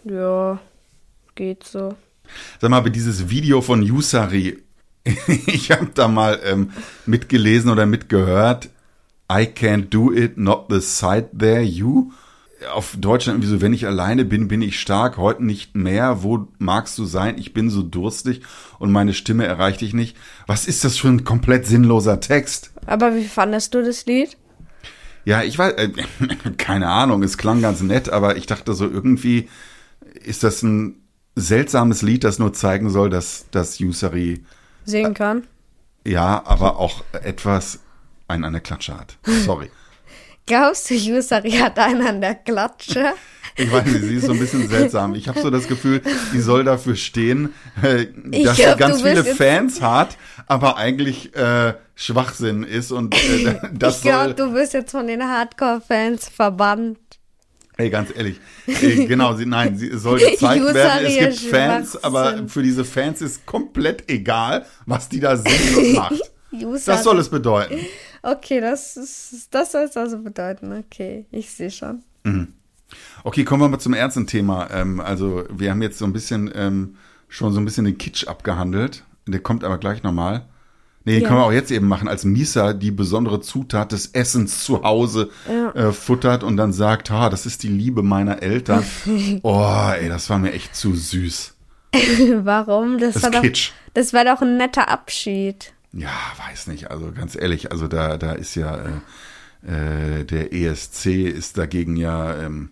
Ja, 0.05 0.59
geht 1.35 1.65
so. 1.65 1.95
Sag 2.61 2.71
mal, 2.71 2.79
aber 2.79 2.91
dieses 2.91 3.31
Video 3.31 3.61
von 3.61 3.83
Yusari, 3.83 4.59
ich 5.47 5.71
habe 5.71 5.91
da 5.95 6.09
mal 6.09 6.41
ähm, 6.45 6.71
mitgelesen 7.07 7.71
oder 7.71 7.87
mitgehört. 7.87 8.69
I 9.31 9.45
can't 9.45 9.91
do 9.91 10.13
it, 10.13 10.37
not 10.39 10.67
the 10.69 10.81
side 10.81 11.31
there, 11.37 11.63
you. 11.63 12.11
Auf 12.73 12.97
Deutsch 12.99 13.27
dann 13.27 13.37
irgendwie 13.37 13.49
so, 13.49 13.61
wenn 13.61 13.73
ich 13.73 13.87
alleine 13.87 14.25
bin, 14.25 14.49
bin 14.49 14.61
ich 14.61 14.79
stark, 14.79 15.17
heute 15.17 15.45
nicht 15.45 15.75
mehr. 15.75 16.23
Wo 16.23 16.49
magst 16.59 16.99
du 16.99 17.05
sein? 17.05 17.39
Ich 17.39 17.55
bin 17.55 17.71
so 17.71 17.83
durstig 17.83 18.43
und 18.79 18.93
meine 18.93 19.15
Stimme 19.15 19.47
erreicht 19.47 19.81
dich 19.81 19.95
nicht. 19.95 20.17
Was 20.47 20.67
ist 20.67 20.85
das 20.85 20.99
für 20.99 21.09
ein 21.09 21.25
komplett 21.25 21.67
sinnloser 21.67 22.21
Text? 22.21 22.73
Aber 22.87 23.15
wie 23.17 23.25
fandest 23.25 23.75
du 23.75 23.83
das 23.83 24.05
Lied? 24.05 24.37
Ja, 25.25 25.43
ich 25.43 25.59
weiß, 25.59 25.73
äh, 25.75 25.91
keine 26.59 26.89
Ahnung, 26.89 27.23
es 27.23 27.39
klang 27.39 27.63
ganz 27.63 27.81
nett, 27.81 28.11
aber 28.11 28.37
ich 28.37 28.47
dachte 28.47 28.75
so 28.75 28.89
irgendwie 28.89 29.49
ist 30.25 30.43
das 30.43 30.63
ein 30.63 30.97
seltsames 31.37 32.03
Lied, 32.03 32.25
das 32.25 32.39
nur 32.39 32.53
zeigen 32.53 32.91
soll, 32.91 33.11
dass 33.11 33.47
das 33.51 33.79
Yusari 33.79 34.45
Singen 34.85 35.15
kann? 35.15 35.45
ja, 36.07 36.43
aber 36.45 36.79
auch 36.79 37.05
etwas 37.13 37.81
einen 38.29 38.45
an 38.45 38.53
der 38.53 38.63
Klatsche 38.63 38.99
hat. 38.99 39.19
Sorry. 39.45 39.71
Glaubst 40.47 40.91
du, 40.91 40.95
Yusari 40.95 41.53
hat 41.53 41.79
einen 41.79 42.07
an 42.07 42.21
der 42.21 42.35
Klatsche? 42.35 43.13
Ich 43.57 43.71
weiß 43.71 43.85
nicht, 43.87 44.03
sie 44.03 44.17
ist 44.17 44.27
so 44.27 44.33
ein 44.33 44.39
bisschen 44.39 44.69
seltsam. 44.71 45.15
Ich 45.15 45.29
habe 45.29 45.41
so 45.41 45.51
das 45.51 45.69
Gefühl, 45.69 46.03
die 46.33 46.41
soll 46.41 46.65
dafür 46.65 46.97
stehen, 46.97 47.53
äh, 47.83 48.07
dass 48.25 48.57
glaub, 48.57 48.73
sie 48.73 48.79
ganz 48.79 49.03
viele 49.03 49.25
Fans 49.25 49.81
hat, 49.83 50.17
aber 50.47 50.77
eigentlich 50.77 51.35
äh, 51.37 51.75
Schwachsinn 51.95 52.63
ist 52.65 52.91
und 52.91 53.15
äh, 53.15 53.59
das 53.73 53.97
ich 53.97 54.03
glaube, 54.03 54.35
du 54.35 54.53
bist 54.53 54.73
jetzt 54.73 54.93
von 54.93 55.07
den 55.07 55.23
Hardcore-Fans 55.23 56.29
verbannt. 56.29 56.99
Ey, 57.77 57.89
ganz 57.89 58.11
ehrlich. 58.15 58.39
Äh, 58.67 59.07
genau, 59.07 59.35
sie, 59.35 59.47
nein, 59.47 59.77
sie 59.77 59.97
soll 59.97 60.19
gezeigt 60.19 60.63
User 60.63 60.75
werden. 60.75 61.07
Es 61.07 61.19
gibt 61.19 61.55
Fans, 61.55 62.05
aber 62.05 62.47
für 62.49 62.63
diese 62.63 62.85
Fans 62.85 63.23
ist 63.23 63.47
komplett 63.47 64.11
egal, 64.11 64.67
was 64.85 65.09
die 65.09 65.21
da 65.21 65.37
singen 65.37 65.77
und 65.77 65.95
macht. 65.95 66.21
Yusari. 66.51 66.97
Das 66.97 67.05
soll 67.05 67.19
es 67.19 67.29
bedeuten. 67.29 67.79
Okay, 68.23 68.61
das 68.61 68.97
ist, 68.97 69.49
das 69.51 69.73
soll 69.73 69.83
es 69.85 69.97
also 69.97 70.19
bedeuten. 70.19 70.73
Okay, 70.73 71.27
ich 71.31 71.51
sehe 71.51 71.71
schon. 71.71 72.03
Okay, 73.25 73.45
kommen 73.45 73.63
wir 73.63 73.69
mal 73.69 73.79
zum 73.79 73.95
ernsten 73.95 74.27
Thema. 74.27 74.69
Ähm, 74.71 75.01
also 75.01 75.45
wir 75.51 75.71
haben 75.71 75.83
jetzt 75.83 75.99
so 75.99 76.05
ein 76.05 76.13
bisschen 76.13 76.51
ähm, 76.55 76.97
schon 77.29 77.53
so 77.53 77.61
ein 77.61 77.65
bisschen 77.65 77.85
den 77.85 77.99
Kitsch 77.99 78.27
abgehandelt. 78.27 79.05
Der 79.27 79.41
kommt 79.41 79.65
aber 79.65 79.79
gleich 79.79 80.03
nochmal. 80.03 80.47
Nee, 81.05 81.13
den 81.15 81.23
Ja. 81.23 81.29
können 81.29 81.41
wir 81.41 81.45
auch 81.47 81.53
jetzt 81.53 81.71
eben 81.71 81.89
machen, 81.89 82.09
als 82.09 82.25
Misa 82.25 82.75
die 82.75 82.91
besondere 82.91 83.41
Zutat 83.41 83.93
des 83.93 84.09
Essens 84.09 84.65
zu 84.65 84.83
Hause 84.83 85.31
äh, 85.75 85.93
futtert 85.93 86.45
und 86.45 86.59
dann 86.59 86.75
sagt, 86.75 87.11
ha, 87.11 87.31
das 87.31 87.47
ist 87.47 87.63
die 87.63 87.69
Liebe 87.69 88.03
meiner 88.03 88.43
Eltern. 88.43 88.85
oh, 89.43 89.89
ey, 89.99 90.09
das 90.11 90.29
war 90.29 90.39
mir 90.39 90.53
echt 90.53 90.77
zu 90.77 90.95
süß. 90.95 91.55
Warum? 92.43 92.99
Das, 92.99 93.15
Das 93.15 93.23
war 93.23 93.31
ist 93.31 93.37
doch, 93.37 93.43
Kitsch. 93.43 93.71
das 93.95 94.13
war 94.13 94.25
doch 94.27 94.43
ein 94.43 94.59
netter 94.59 94.89
Abschied. 94.89 95.73
Ja, 95.93 96.13
weiß 96.49 96.69
nicht. 96.69 96.91
Also 96.91 97.13
ganz 97.13 97.35
ehrlich, 97.37 97.73
also 97.73 97.89
da, 97.89 98.17
da 98.17 98.33
ist 98.33 98.55
ja 98.55 98.77
äh, 99.67 100.21
äh, 100.21 100.25
der 100.25 100.53
ESC 100.53 101.07
ist 101.07 101.59
dagegen 101.59 101.97
ja 101.97 102.41
ähm, 102.41 102.71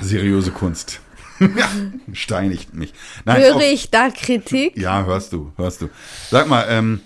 seriöse 0.00 0.50
Kunst. 0.50 1.00
ja, 1.40 1.68
steinigt 2.12 2.74
mich. 2.74 2.92
Nein, 3.24 3.42
Höre 3.42 3.56
auf- 3.56 3.62
ich 3.62 3.90
da 3.90 4.10
Kritik? 4.10 4.76
Ja, 4.76 5.04
hörst 5.04 5.32
du, 5.32 5.52
hörst 5.56 5.82
du. 5.82 5.88
Sag 6.30 6.48
mal, 6.48 6.66
ähm, 6.68 7.00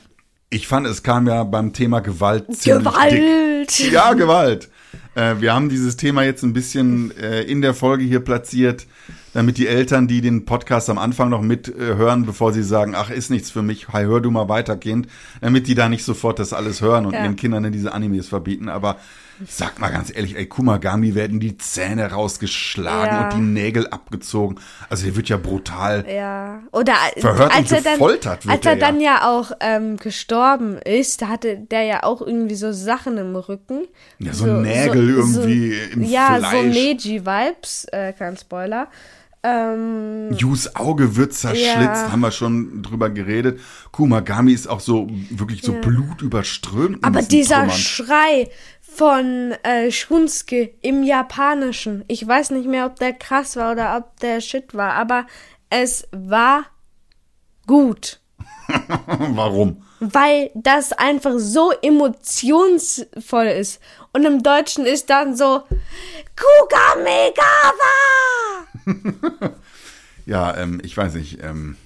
ich 0.51 0.67
fand, 0.67 0.87
es 0.87 1.03
kam 1.03 1.27
ja 1.27 1.45
beim 1.45 1.73
Thema 1.73 2.01
Gewalt 2.01 2.55
ziemlich 2.55 2.85
Gewalt! 2.85 3.79
Dick. 3.79 3.93
Ja, 3.93 4.13
Gewalt. 4.15 4.71
Äh, 5.15 5.37
wir 5.41 5.55
haben 5.55 5.69
dieses 5.69 5.97
Thema 5.97 6.25
jetzt 6.25 6.43
ein 6.43 6.53
bisschen 6.53 7.17
äh, 7.17 7.43
in 7.43 7.63
der 7.63 7.75
Folge 7.75 8.05
hier 8.05 8.21
platziert, 8.21 8.87
damit 9.35 9.59
die 9.59 9.67
Eltern, 9.67 10.07
die 10.09 10.21
den 10.23 10.45
Podcast 10.47 10.89
am 10.89 10.99
Anfang 10.99 11.29
noch 11.29 11.43
mithören, 11.43 12.23
äh, 12.23 12.27
bevor 12.27 12.53
sie 12.53 12.63
sagen, 12.63 12.95
ach, 12.97 13.11
ist 13.11 13.31
nichts 13.31 13.51
für 13.51 13.63
mich, 13.63 13.89
hi, 13.89 14.05
hör 14.05 14.21
du 14.21 14.31
mal 14.31 14.49
weiter, 14.49 14.77
Kind, 14.77 15.09
damit 15.43 15.67
die 15.67 15.75
da 15.75 15.89
nicht 15.89 16.05
sofort 16.05 16.39
das 16.39 16.53
alles 16.53 16.81
hören 16.81 17.05
und 17.07 17.13
Ja. 17.13 17.23
ihren 17.25 17.37
Kindern 17.37 17.63
dann 17.65 17.73
diese 17.73 17.93
Animes 17.93 18.29
verbieten. 18.29 18.69
Aber 18.69 18.97
sag 19.49 19.81
mal 19.81 19.91
ganz 19.91 20.15
ehrlich, 20.15 20.37
ey, 20.37 20.47
Kumagami 20.47 21.17
werden 21.17 21.41
die 21.41 21.59
Zähne 21.59 22.13
rausgeschlagen 22.13 23.17
Ja. 23.17 23.25
und 23.25 23.33
die 23.35 23.41
Nägel 23.43 23.89
abgezogen. 23.89 24.61
Also 24.89 25.07
der 25.07 25.17
wird 25.17 25.29
ja 25.29 25.37
brutal 25.37 26.05
Ja. 26.09 26.63
Oder 26.71 26.95
Verhört 27.19 27.51
und 27.51 27.57
als 27.59 27.73
er 27.73 27.81
dann, 27.81 27.93
gefoltert 27.95 28.47
wird 28.47 28.55
als 28.55 28.65
er 28.67 28.73
er 28.73 28.79
ja. 28.79 28.87
dann 28.87 29.01
ja 29.01 29.29
auch 29.29 29.51
ähm, 29.59 29.97
gestorben 29.97 30.79
ist, 30.79 31.21
da 31.21 31.29
hatte 31.29 31.57
der 31.59 31.83
ja 31.83 32.03
auch 32.05 32.23
irgendwie 32.23 32.55
so 32.55 32.71
Sachen 32.73 33.19
im 33.19 33.35
Rücken. 33.35 33.87
Ja, 34.21 34.33
so 34.33 34.47
Nägel 34.47 35.11
irgendwie 35.11 35.75
im 35.93 36.05
Ja, 36.05 36.37
Fleisch. 36.39 36.53
so 36.53 36.63
Neji-Vibes, 36.69 37.87
äh, 37.93 38.13
kein 38.13 38.37
Spoiler. 38.37 38.87
Ähm, 39.47 40.33
Yus 40.39 40.75
Auge 40.75 41.17
wird 41.17 41.35
zerschlitzt, 41.35 41.77
Ja. 41.77 42.13
haben 42.13 42.21
wir 42.21 42.31
schon 42.31 42.83
drüber 42.83 43.11
geredet. 43.11 43.61
Kumagami 43.93 44.53
ist 44.53 44.67
auch 44.69 44.81
so 44.81 45.07
wirklich 45.31 45.61
so 45.63 45.73
blutüberströmt. 45.73 46.97
in 46.97 47.05
aber 47.05 47.21
dieser 47.23 47.57
Trümmern. 47.57 47.71
Schrei 47.77 48.51
von 48.81 49.53
äh, 49.65 49.91
Shunsuke 49.91 50.71
im 50.81 51.03
Japanischen, 51.03 52.05
ich 52.09 52.27
weiß 52.27 52.51
nicht 52.53 52.67
mehr, 52.69 52.87
ob 52.87 52.97
der 52.99 53.13
krass 53.13 53.57
war 53.57 53.73
oder 53.73 53.97
ob 53.99 54.19
der 54.21 54.41
Shit 54.41 54.73
war, 54.75 54.93
aber 54.95 55.27
es 55.69 56.09
war 56.13 56.65
gut. 57.67 58.21
Warum? 59.19 59.83
weil 60.07 60.51
das 60.55 60.93
einfach 60.93 61.35
so 61.39 61.73
emotionsvoll 61.81 63.47
ist. 63.47 63.81
Und 64.13 64.25
im 64.27 64.43
Deutschen 64.43 64.85
ist 64.85 65.09
dann 65.09 65.35
so 65.35 65.63
Kugamegawa! 66.37 67.39
Ja, 70.27 70.57
ähm, 70.57 70.81
ich 70.83 70.97
weiß 70.97 71.15
nicht. 71.15 71.43
Ähm, 71.43 71.77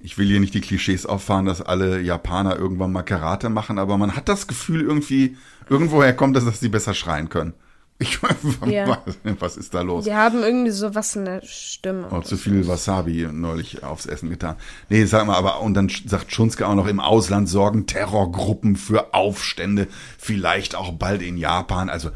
ich 0.00 0.16
will 0.16 0.28
hier 0.28 0.38
nicht 0.38 0.54
die 0.54 0.60
Klischees 0.60 1.06
auffahren, 1.06 1.44
dass 1.44 1.60
alle 1.60 2.00
Japaner 2.00 2.56
irgendwann 2.56 2.92
mal 2.92 3.02
Karate 3.02 3.48
machen, 3.48 3.80
aber 3.80 3.98
man 3.98 4.14
hat 4.14 4.28
das 4.28 4.46
Gefühl 4.46 4.82
irgendwie, 4.82 5.36
irgendwoher 5.68 6.12
kommt 6.12 6.36
es, 6.36 6.44
dass 6.44 6.60
sie 6.60 6.68
besser 6.68 6.94
schreien 6.94 7.28
können. 7.28 7.54
Ich 8.00 8.20
Ja. 8.64 8.88
weiß 9.04 9.18
nicht, 9.24 9.40
was 9.40 9.56
ist 9.56 9.74
da 9.74 9.80
los? 9.82 10.04
Die 10.04 10.14
haben 10.14 10.44
irgendwie 10.44 10.70
so 10.70 10.94
was 10.94 11.16
in 11.16 11.24
der 11.24 11.42
Stimme. 11.44 12.06
Oh, 12.12 12.20
zu 12.20 12.36
viel 12.36 12.68
Wasabi 12.68 13.28
neulich 13.32 13.82
aufs 13.82 14.06
Essen 14.06 14.30
getan. 14.30 14.54
Nee, 14.88 15.04
sag 15.04 15.26
mal, 15.26 15.34
aber, 15.34 15.60
und 15.62 15.74
dann 15.74 15.88
sagt 16.06 16.32
Schunske 16.32 16.64
auch 16.68 16.76
noch, 16.76 16.86
im 16.86 17.00
Ausland 17.00 17.48
sorgen 17.48 17.86
Terrorgruppen 17.86 18.76
für 18.76 19.14
Aufstände, 19.14 19.88
vielleicht 20.16 20.76
auch 20.76 20.92
bald 20.92 21.22
in 21.22 21.36
Japan. 21.36 21.90
Also, 21.90 22.10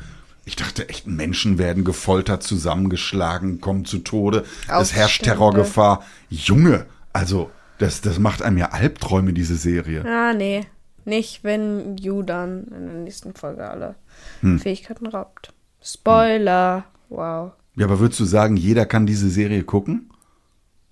ich 0.44 0.56
dachte 0.56 0.88
echt, 0.88 1.06
Menschen 1.06 1.58
werden 1.58 1.84
gefoltert, 1.84 2.42
zusammengeschlagen, 2.42 3.60
kommen 3.60 3.84
zu 3.84 3.98
Tode. 3.98 4.44
Es 4.64 4.92
herrscht 4.94 5.20
Aufstände. 5.20 5.30
Terrorgefahr. 5.30 6.02
Junge, 6.28 6.86
also, 7.12 7.50
das, 7.78 8.00
das 8.00 8.18
macht 8.18 8.42
einem 8.42 8.58
ja 8.58 8.70
Albträume, 8.70 9.32
diese 9.32 9.56
Serie. 9.56 10.04
Ah, 10.04 10.32
nee. 10.34 10.66
Nicht, 11.04 11.42
wenn 11.42 11.96
Yu 11.96 12.22
dann 12.22 12.64
in 12.64 12.86
der 12.86 12.94
nächsten 12.96 13.34
Folge 13.34 13.68
alle 13.68 13.96
Hm. 14.40 14.58
Fähigkeiten 14.60 15.06
raubt. 15.06 15.52
Spoiler. 15.82 16.84
Wow. 17.08 17.52
Ja, 17.74 17.86
aber 17.86 17.98
würdest 17.98 18.20
du 18.20 18.24
sagen, 18.24 18.56
jeder 18.56 18.86
kann 18.86 19.06
diese 19.06 19.28
Serie 19.28 19.64
gucken? 19.64 20.10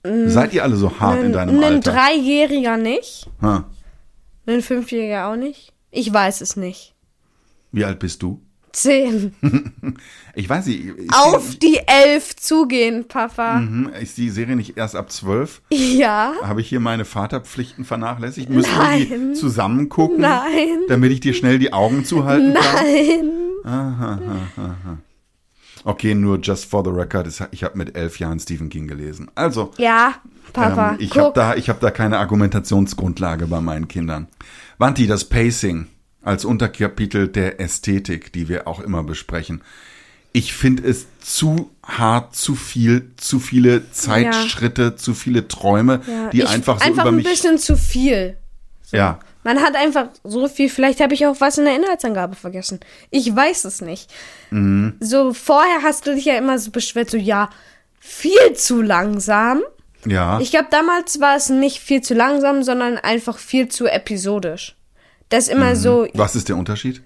Seid 0.03 0.55
ihr 0.55 0.63
alle 0.65 0.77
so 0.77 0.99
hart 0.99 1.23
in 1.23 1.33
deinem 1.33 1.59
Ein 1.59 1.65
Alter? 1.75 1.93
Dreijähriger 1.93 2.77
nicht. 2.79 3.29
Ein 3.41 4.63
Fünfjähriger 4.63 5.29
auch 5.29 5.37
nicht. 5.37 5.75
Ich 5.91 6.11
weiß 6.13 6.41
es 6.41 6.57
nicht. 6.57 6.95
Wie 7.71 7.85
alt 7.85 7.99
bist 7.99 8.23
du? 8.23 8.41
Zehn. 8.73 9.35
Ich 10.37 10.49
weiß 10.49 10.67
nicht. 10.67 10.87
Ist 10.87 11.13
Auf 11.13 11.57
die 11.57 11.81
elf 11.87 12.37
zugehen, 12.37 13.09
Papa. 13.09 13.59
Die, 13.59 13.67
mhm, 13.67 13.89
ist 14.01 14.17
die 14.17 14.31
Serie 14.31 14.55
nicht 14.55 14.77
erst 14.77 14.95
ab 14.95 15.11
zwölf? 15.11 15.61
Ja. 15.71 16.35
Habe 16.45 16.61
ich 16.61 16.69
hier 16.69 16.79
meine 16.79 17.05
Vaterpflichten 17.05 17.85
vernachlässigt? 17.85 18.49
Müssen 18.49 18.71
wir 18.71 18.97
die 18.97 19.09
Nein. 19.11 19.35
zusammen 19.35 19.89
gucken? 19.89 20.21
Nein. 20.21 20.79
Damit 20.89 21.11
ich 21.11 21.19
dir 21.19 21.35
schnell 21.35 21.59
die 21.59 21.73
Augen 21.73 22.05
zuhalten 22.05 22.55
kann? 22.55 22.85
Nein. 23.65 24.99
Okay, 25.85 26.15
nur 26.15 26.39
just 26.41 26.67
for 26.67 26.85
the 26.85 26.91
record, 26.91 27.27
ich 27.51 27.65
habe 27.65 27.77
mit 27.79 27.97
elf 27.97 28.19
Jahren 28.21 28.39
Stephen 28.39 28.69
King 28.69 28.87
gelesen. 28.87 29.31
Also, 29.35 29.73
Ja, 29.79 30.15
Papa. 30.53 30.91
ähm, 30.93 30.97
ich 31.01 31.19
habe 31.19 31.33
da, 31.35 31.55
ich 31.57 31.69
hab 31.69 31.81
da 31.81 31.91
keine 31.91 32.19
Argumentationsgrundlage 32.19 33.47
bei 33.47 33.61
meinen 33.61 33.89
Kindern. 33.89 34.29
Wanti, 34.79 35.07
das 35.07 35.25
Pacing 35.25 35.87
als 36.23 36.45
Unterkapitel 36.45 37.29
der 37.29 37.61
Ästhetik, 37.61 38.33
die 38.33 38.49
wir 38.49 38.67
auch 38.69 38.81
immer 38.81 39.03
besprechen. 39.03 39.63
Ich 40.33 40.53
finde 40.53 40.89
es 40.89 41.07
zu 41.21 41.71
hart, 41.85 42.37
zu 42.37 42.55
viel, 42.55 43.11
zu 43.17 43.41
viele 43.41 43.91
Zeitschritte, 43.91 44.95
zu 44.97 45.15
viele 45.15 45.49
Träume, 45.49 46.03
Ja, 46.07 46.29
die 46.31 46.39
ich- 46.43 46.49
einfach 46.49 46.79
so 46.79 46.85
einfach 46.87 47.03
über 47.05 47.11
ein 47.13 47.17
mich. 47.17 47.25
bisschen 47.29 47.59
zu 47.59 47.77
viel. 47.77 48.37
Ja, 48.93 49.19
Man 49.43 49.61
hat 49.63 49.75
einfach 49.75 50.09
so 50.23 50.49
viel. 50.49 50.69
Vielleicht 50.69 51.01
habe 51.01 51.15
ich 51.15 51.25
auch 51.27 51.41
was 51.41 51.57
in 51.57 51.65
der 51.65 51.75
Inhaltsangabe 51.75 52.37
vergessen. 52.37 52.79
Ich 53.11 53.35
weiß 53.35 53.65
es 53.65 53.81
nicht. 53.81 54.13
Mhm. 54.51 54.97
So 55.01 55.33
vorher 55.33 55.83
hast 55.83 56.07
du 56.07 56.15
dich 56.15 56.27
ja 56.27 56.37
immer 56.37 56.59
so 56.59 56.71
beschwert, 56.71 57.09
so 57.09 57.17
ja, 57.17 57.49
viel 58.01 58.53
zu 58.55 58.83
langsam. 58.83 59.63
ja. 60.05 60.39
Ich 60.41 60.51
glaube, 60.51 60.69
damals 60.71 61.21
war 61.21 61.37
es 61.37 61.49
nicht 61.49 61.79
viel 61.81 62.03
zu 62.03 62.13
langsam, 62.15 62.63
sondern 62.63 62.99
einfach 62.99 63.39
viel 63.39 63.69
zu 63.69 63.87
episodisch. 63.87 64.77
Das 65.31 65.49
ist 65.49 65.55
Mhm. 65.55 65.63
immer 65.63 65.77
so, 65.77 66.07
Was 66.15 66.37
ist 66.37 66.49
der 66.51 66.57
Unterschied? 66.57 67.03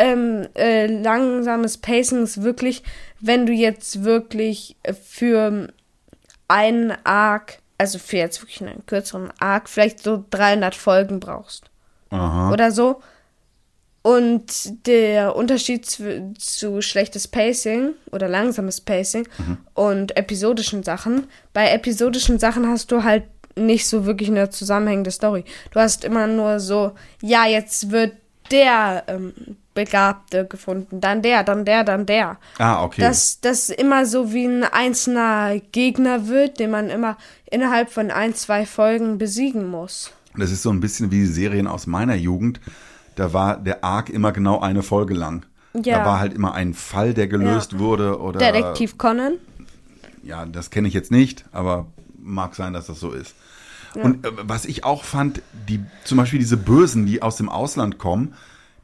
ähm, 0.00 0.48
äh, 0.56 0.86
langsames 0.86 1.78
Pacing 1.78 2.24
ist 2.24 2.42
wirklich, 2.42 2.82
wenn 3.20 3.46
du 3.46 3.52
jetzt 3.52 4.02
wirklich 4.02 4.76
für 5.04 5.68
einen 6.48 6.92
Arc, 7.04 7.58
also 7.78 7.98
für 8.00 8.16
jetzt 8.16 8.42
wirklich 8.42 8.60
einen 8.62 8.84
kürzeren 8.86 9.30
Arc, 9.38 9.68
vielleicht 9.68 10.02
so 10.02 10.24
300 10.30 10.74
Folgen 10.74 11.20
brauchst 11.20 11.70
Aha. 12.10 12.50
oder 12.52 12.72
so. 12.72 13.00
Und 14.02 14.86
der 14.86 15.36
Unterschied 15.36 15.84
zu, 15.84 16.32
zu 16.38 16.80
schlechtes 16.80 17.28
Pacing 17.28 17.90
oder 18.10 18.28
langsames 18.28 18.80
Pacing 18.80 19.28
und 19.74 20.16
episodischen 20.16 20.82
Sachen, 20.82 21.26
bei 21.52 21.70
episodischen 21.70 22.38
Sachen 22.38 22.66
hast 22.68 22.90
du 22.90 23.02
halt 23.04 23.24
nicht 23.58 23.88
so 23.88 24.06
wirklich 24.06 24.28
eine 24.28 24.50
zusammenhängende 24.50 25.10
Story. 25.10 25.44
Du 25.72 25.80
hast 25.80 26.04
immer 26.04 26.26
nur 26.26 26.60
so, 26.60 26.92
ja, 27.20 27.46
jetzt 27.46 27.90
wird 27.90 28.14
der 28.50 29.04
ähm, 29.08 29.32
Begabte 29.74 30.46
gefunden, 30.46 31.00
dann 31.00 31.22
der, 31.22 31.44
dann 31.44 31.64
der, 31.64 31.84
dann 31.84 32.06
der. 32.06 32.38
Ah, 32.58 32.82
okay. 32.82 33.00
Dass 33.00 33.40
das 33.40 33.68
immer 33.68 34.06
so 34.06 34.32
wie 34.32 34.46
ein 34.46 34.64
einzelner 34.64 35.60
Gegner 35.72 36.26
wird, 36.26 36.58
den 36.58 36.70
man 36.70 36.90
immer 36.90 37.16
innerhalb 37.50 37.90
von 37.90 38.10
ein, 38.10 38.34
zwei 38.34 38.66
Folgen 38.66 39.18
besiegen 39.18 39.70
muss. 39.70 40.12
Das 40.36 40.50
ist 40.50 40.62
so 40.62 40.70
ein 40.70 40.80
bisschen 40.80 41.10
wie 41.10 41.26
Serien 41.26 41.66
aus 41.66 41.86
meiner 41.86 42.14
Jugend. 42.14 42.60
Da 43.16 43.32
war 43.32 43.56
der 43.56 43.84
Arc 43.84 44.10
immer 44.10 44.32
genau 44.32 44.60
eine 44.60 44.82
Folge 44.82 45.14
lang. 45.14 45.44
Ja. 45.74 45.98
Da 45.98 46.04
war 46.04 46.20
halt 46.20 46.32
immer 46.32 46.54
ein 46.54 46.74
Fall, 46.74 47.14
der 47.14 47.28
gelöst 47.28 47.78
wurde 47.78 48.20
oder 48.20 48.38
Detektiv 48.38 48.98
Conan. 48.98 49.34
ja, 50.22 50.46
das 50.46 50.70
kenne 50.70 50.88
ich 50.88 50.94
jetzt 50.94 51.10
nicht, 51.10 51.44
aber 51.52 51.86
mag 52.20 52.54
sein, 52.54 52.72
dass 52.72 52.86
das 52.86 53.00
so 53.00 53.12
ist. 53.12 53.34
Und 53.94 54.26
äh, 54.26 54.30
was 54.42 54.64
ich 54.64 54.84
auch 54.84 55.04
fand, 55.04 55.42
die 55.68 55.80
zum 56.04 56.18
Beispiel 56.18 56.38
diese 56.38 56.56
Bösen, 56.56 57.06
die 57.06 57.22
aus 57.22 57.36
dem 57.36 57.48
Ausland 57.48 57.98
kommen, 57.98 58.34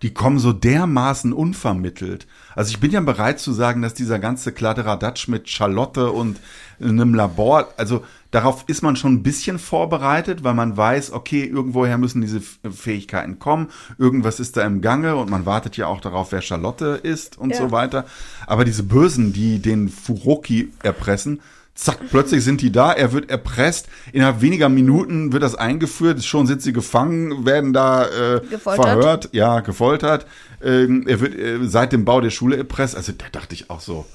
die 0.02 0.12
kommen 0.12 0.38
so 0.38 0.52
dermaßen 0.52 1.32
unvermittelt. 1.32 2.26
Also 2.54 2.70
ich 2.70 2.78
bin 2.80 2.90
ja 2.90 3.00
bereit 3.00 3.40
zu 3.40 3.52
sagen, 3.52 3.80
dass 3.80 3.94
dieser 3.94 4.18
ganze 4.18 4.52
Kladderadatsch 4.52 5.28
mit 5.28 5.48
Charlotte 5.48 6.10
und 6.10 6.38
einem 6.78 7.14
Labor, 7.14 7.68
also 7.78 8.04
darauf 8.30 8.64
ist 8.66 8.82
man 8.82 8.96
schon 8.96 9.14
ein 9.14 9.22
bisschen 9.22 9.58
vorbereitet, 9.58 10.44
weil 10.44 10.52
man 10.52 10.76
weiß, 10.76 11.12
okay, 11.12 11.44
irgendwoher 11.44 11.96
müssen 11.96 12.20
diese 12.20 12.42
Fähigkeiten 12.42 13.38
kommen, 13.38 13.68
irgendwas 13.96 14.40
ist 14.40 14.58
da 14.58 14.62
im 14.66 14.82
Gange 14.82 15.16
und 15.16 15.30
man 15.30 15.46
wartet 15.46 15.78
ja 15.78 15.86
auch 15.86 16.00
darauf, 16.02 16.32
wer 16.32 16.42
Charlotte 16.42 17.00
ist 17.02 17.38
und 17.38 17.50
Ja. 17.50 17.56
so 17.56 17.70
weiter. 17.70 18.04
Aber 18.46 18.66
diese 18.66 18.82
Bösen, 18.82 19.32
die 19.32 19.60
den 19.60 19.88
Furoki 19.88 20.70
erpressen, 20.82 21.40
zack, 21.74 21.98
plötzlich 22.10 22.44
sind 22.44 22.60
die 22.60 22.72
da, 22.72 22.92
er 22.92 23.12
wird 23.12 23.30
erpresst, 23.30 23.88
innerhalb 24.12 24.40
weniger 24.40 24.68
Minuten 24.68 25.32
wird 25.32 25.42
das 25.42 25.54
eingeführt, 25.54 26.24
schon 26.24 26.46
sind 26.46 26.62
sie 26.62 26.72
gefangen, 26.72 27.44
werden 27.44 27.72
da 27.72 28.06
äh, 28.06 28.40
Gefoltert. 28.40 28.84
verhört, 28.84 29.28
ja, 29.32 29.60
gefoltert. 29.60 30.26
Ähm, 30.62 31.04
er 31.06 31.20
wird 31.20 31.34
äh, 31.34 31.58
seit 31.66 31.92
dem 31.92 32.04
Bau 32.04 32.20
der 32.20 32.30
Schule 32.30 32.56
erpresst. 32.56 32.96
Also 32.96 33.12
da 33.12 33.26
dachte 33.30 33.54
ich 33.54 33.70
auch 33.70 33.80
so, 33.80 34.06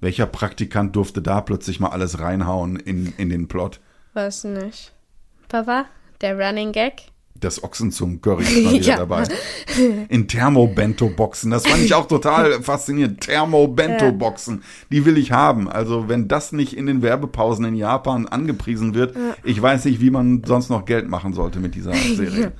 welcher 0.00 0.26
Praktikant 0.26 0.96
durfte 0.96 1.22
da 1.22 1.40
plötzlich 1.40 1.80
mal 1.80 1.90
alles 1.90 2.18
reinhauen 2.18 2.76
in, 2.76 3.12
in 3.18 3.28
den 3.28 3.46
Plot? 3.48 3.80
Weiß 4.14 4.44
nicht. 4.44 4.92
Papa, 5.48 5.86
der 6.20 6.38
Running 6.38 6.72
Gag. 6.72 7.11
Das 7.42 7.62
Ochsenzungen-Curry 7.62 8.44
ist 8.44 8.62
mal 8.64 8.72
wieder 8.74 8.84
Ja. 8.86 8.96
dabei. 8.96 9.24
In 10.08 10.28
Thermobento-Boxen. 10.28 11.50
Das 11.50 11.66
fand 11.66 11.82
ich 11.82 11.92
auch 11.94 12.06
total 12.08 12.62
faszinierend. 12.62 13.20
Thermobento-Boxen. 13.20 14.62
Die 14.90 15.04
will 15.04 15.18
ich 15.18 15.32
haben. 15.32 15.68
Also, 15.68 16.08
wenn 16.08 16.28
das 16.28 16.52
nicht 16.52 16.76
in 16.76 16.86
den 16.86 17.02
Werbepausen 17.02 17.64
in 17.64 17.74
Japan 17.74 18.26
angepriesen 18.28 18.94
wird, 18.94 19.16
ich 19.44 19.60
weiß 19.60 19.84
nicht, 19.84 20.00
wie 20.00 20.10
man 20.10 20.42
sonst 20.44 20.70
noch 20.70 20.84
Geld 20.84 21.08
machen 21.08 21.34
sollte 21.34 21.58
mit 21.60 21.74
dieser 21.74 21.92
Serie. 22.16 22.52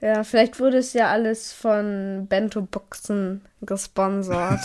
Ja, 0.00 0.24
vielleicht 0.24 0.58
wurde 0.58 0.78
es 0.78 0.94
ja 0.94 1.06
alles 1.10 1.52
von 1.52 2.26
Bento 2.28 2.60
Boxen 2.60 3.42
gesponsert. 3.60 4.58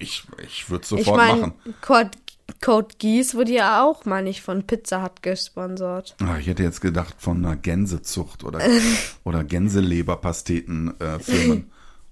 Ich, 0.00 0.24
ich 0.44 0.68
würde 0.68 0.82
es 0.82 0.90
ich 0.90 0.98
sofort 1.04 1.16
meine, 1.16 1.40
machen. 1.40 1.52
Code, 1.80 2.10
Code 2.60 2.94
Geass 2.98 3.34
wurde 3.34 3.52
ja 3.52 3.84
auch, 3.84 4.04
meine 4.04 4.30
ich, 4.30 4.42
von 4.42 4.66
Pizza 4.66 5.02
Hut 5.02 5.22
gesponsert. 5.22 6.16
Ah, 6.20 6.36
ich 6.38 6.46
hätte 6.46 6.62
jetzt 6.62 6.80
gedacht 6.80 7.14
von 7.18 7.44
einer 7.44 7.56
Gänsezucht 7.56 8.44
oder, 8.44 8.60
oder 9.24 9.44
Gänseleberpasteten-Firmen. 9.44 11.70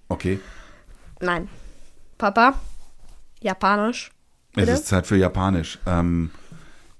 okay. 0.08 0.40
Nein. 1.20 1.48
Papa, 2.16 2.54
japanisch. 3.40 4.10
Es 4.52 4.62
Bitte? 4.62 4.72
ist 4.72 4.86
Zeit 4.86 5.06
für 5.06 5.16
Japanisch. 5.16 5.78
Ähm, 5.86 6.30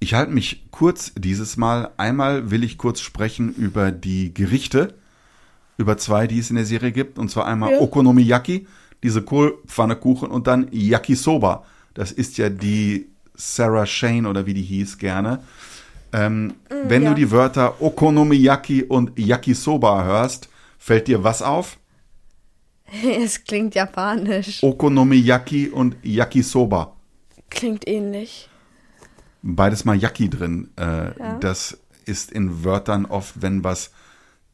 ich 0.00 0.14
halte 0.14 0.32
mich 0.32 0.66
kurz 0.70 1.12
dieses 1.16 1.56
Mal. 1.56 1.90
Einmal 1.96 2.50
will 2.50 2.62
ich 2.62 2.78
kurz 2.78 3.00
sprechen 3.00 3.52
über 3.54 3.90
die 3.90 4.32
Gerichte, 4.32 4.94
über 5.76 5.96
zwei, 5.96 6.26
die 6.26 6.38
es 6.38 6.50
in 6.50 6.56
der 6.56 6.64
Serie 6.66 6.92
gibt. 6.92 7.18
Und 7.18 7.30
zwar 7.30 7.46
einmal 7.46 7.72
Ja. 7.72 7.80
Okonomiyaki, 7.80 8.66
diese 9.02 9.22
Kohlpfannekuchen, 9.22 10.30
und 10.30 10.46
dann 10.46 10.68
Yakisoba. 10.70 11.64
Das 11.94 12.12
ist 12.12 12.38
ja 12.38 12.48
die 12.48 13.08
Sarah 13.38 13.86
Shane 13.86 14.26
oder 14.26 14.44
wie 14.46 14.54
die 14.54 14.62
hieß 14.62 14.98
gerne. 14.98 15.42
Ähm, 16.12 16.54
wenn 16.68 17.02
Mm, 17.02 17.04
ja. 17.04 17.08
du 17.10 17.14
die 17.16 17.30
Wörter 17.30 17.80
Okonomiyaki 17.80 18.82
und 18.82 19.18
Yakisoba 19.18 20.04
hörst, 20.04 20.48
fällt 20.78 21.06
dir 21.08 21.22
was 21.24 21.40
auf? 21.42 21.78
es 23.20 23.44
klingt 23.44 23.74
japanisch. 23.74 24.62
Okonomiyaki 24.62 25.68
und 25.68 25.96
Yakisoba. 26.02 26.96
Klingt 27.50 27.86
ähnlich. 27.88 28.48
beides 29.42 29.84
mal 29.84 29.96
Yaki 29.96 30.28
drin. 30.28 30.70
Äh, 30.76 31.18
Ja. 31.18 31.38
Das 31.40 31.78
ist 32.06 32.32
in 32.32 32.64
Wörtern 32.64 33.04
oft, 33.06 33.40
wenn 33.42 33.62
was 33.64 33.90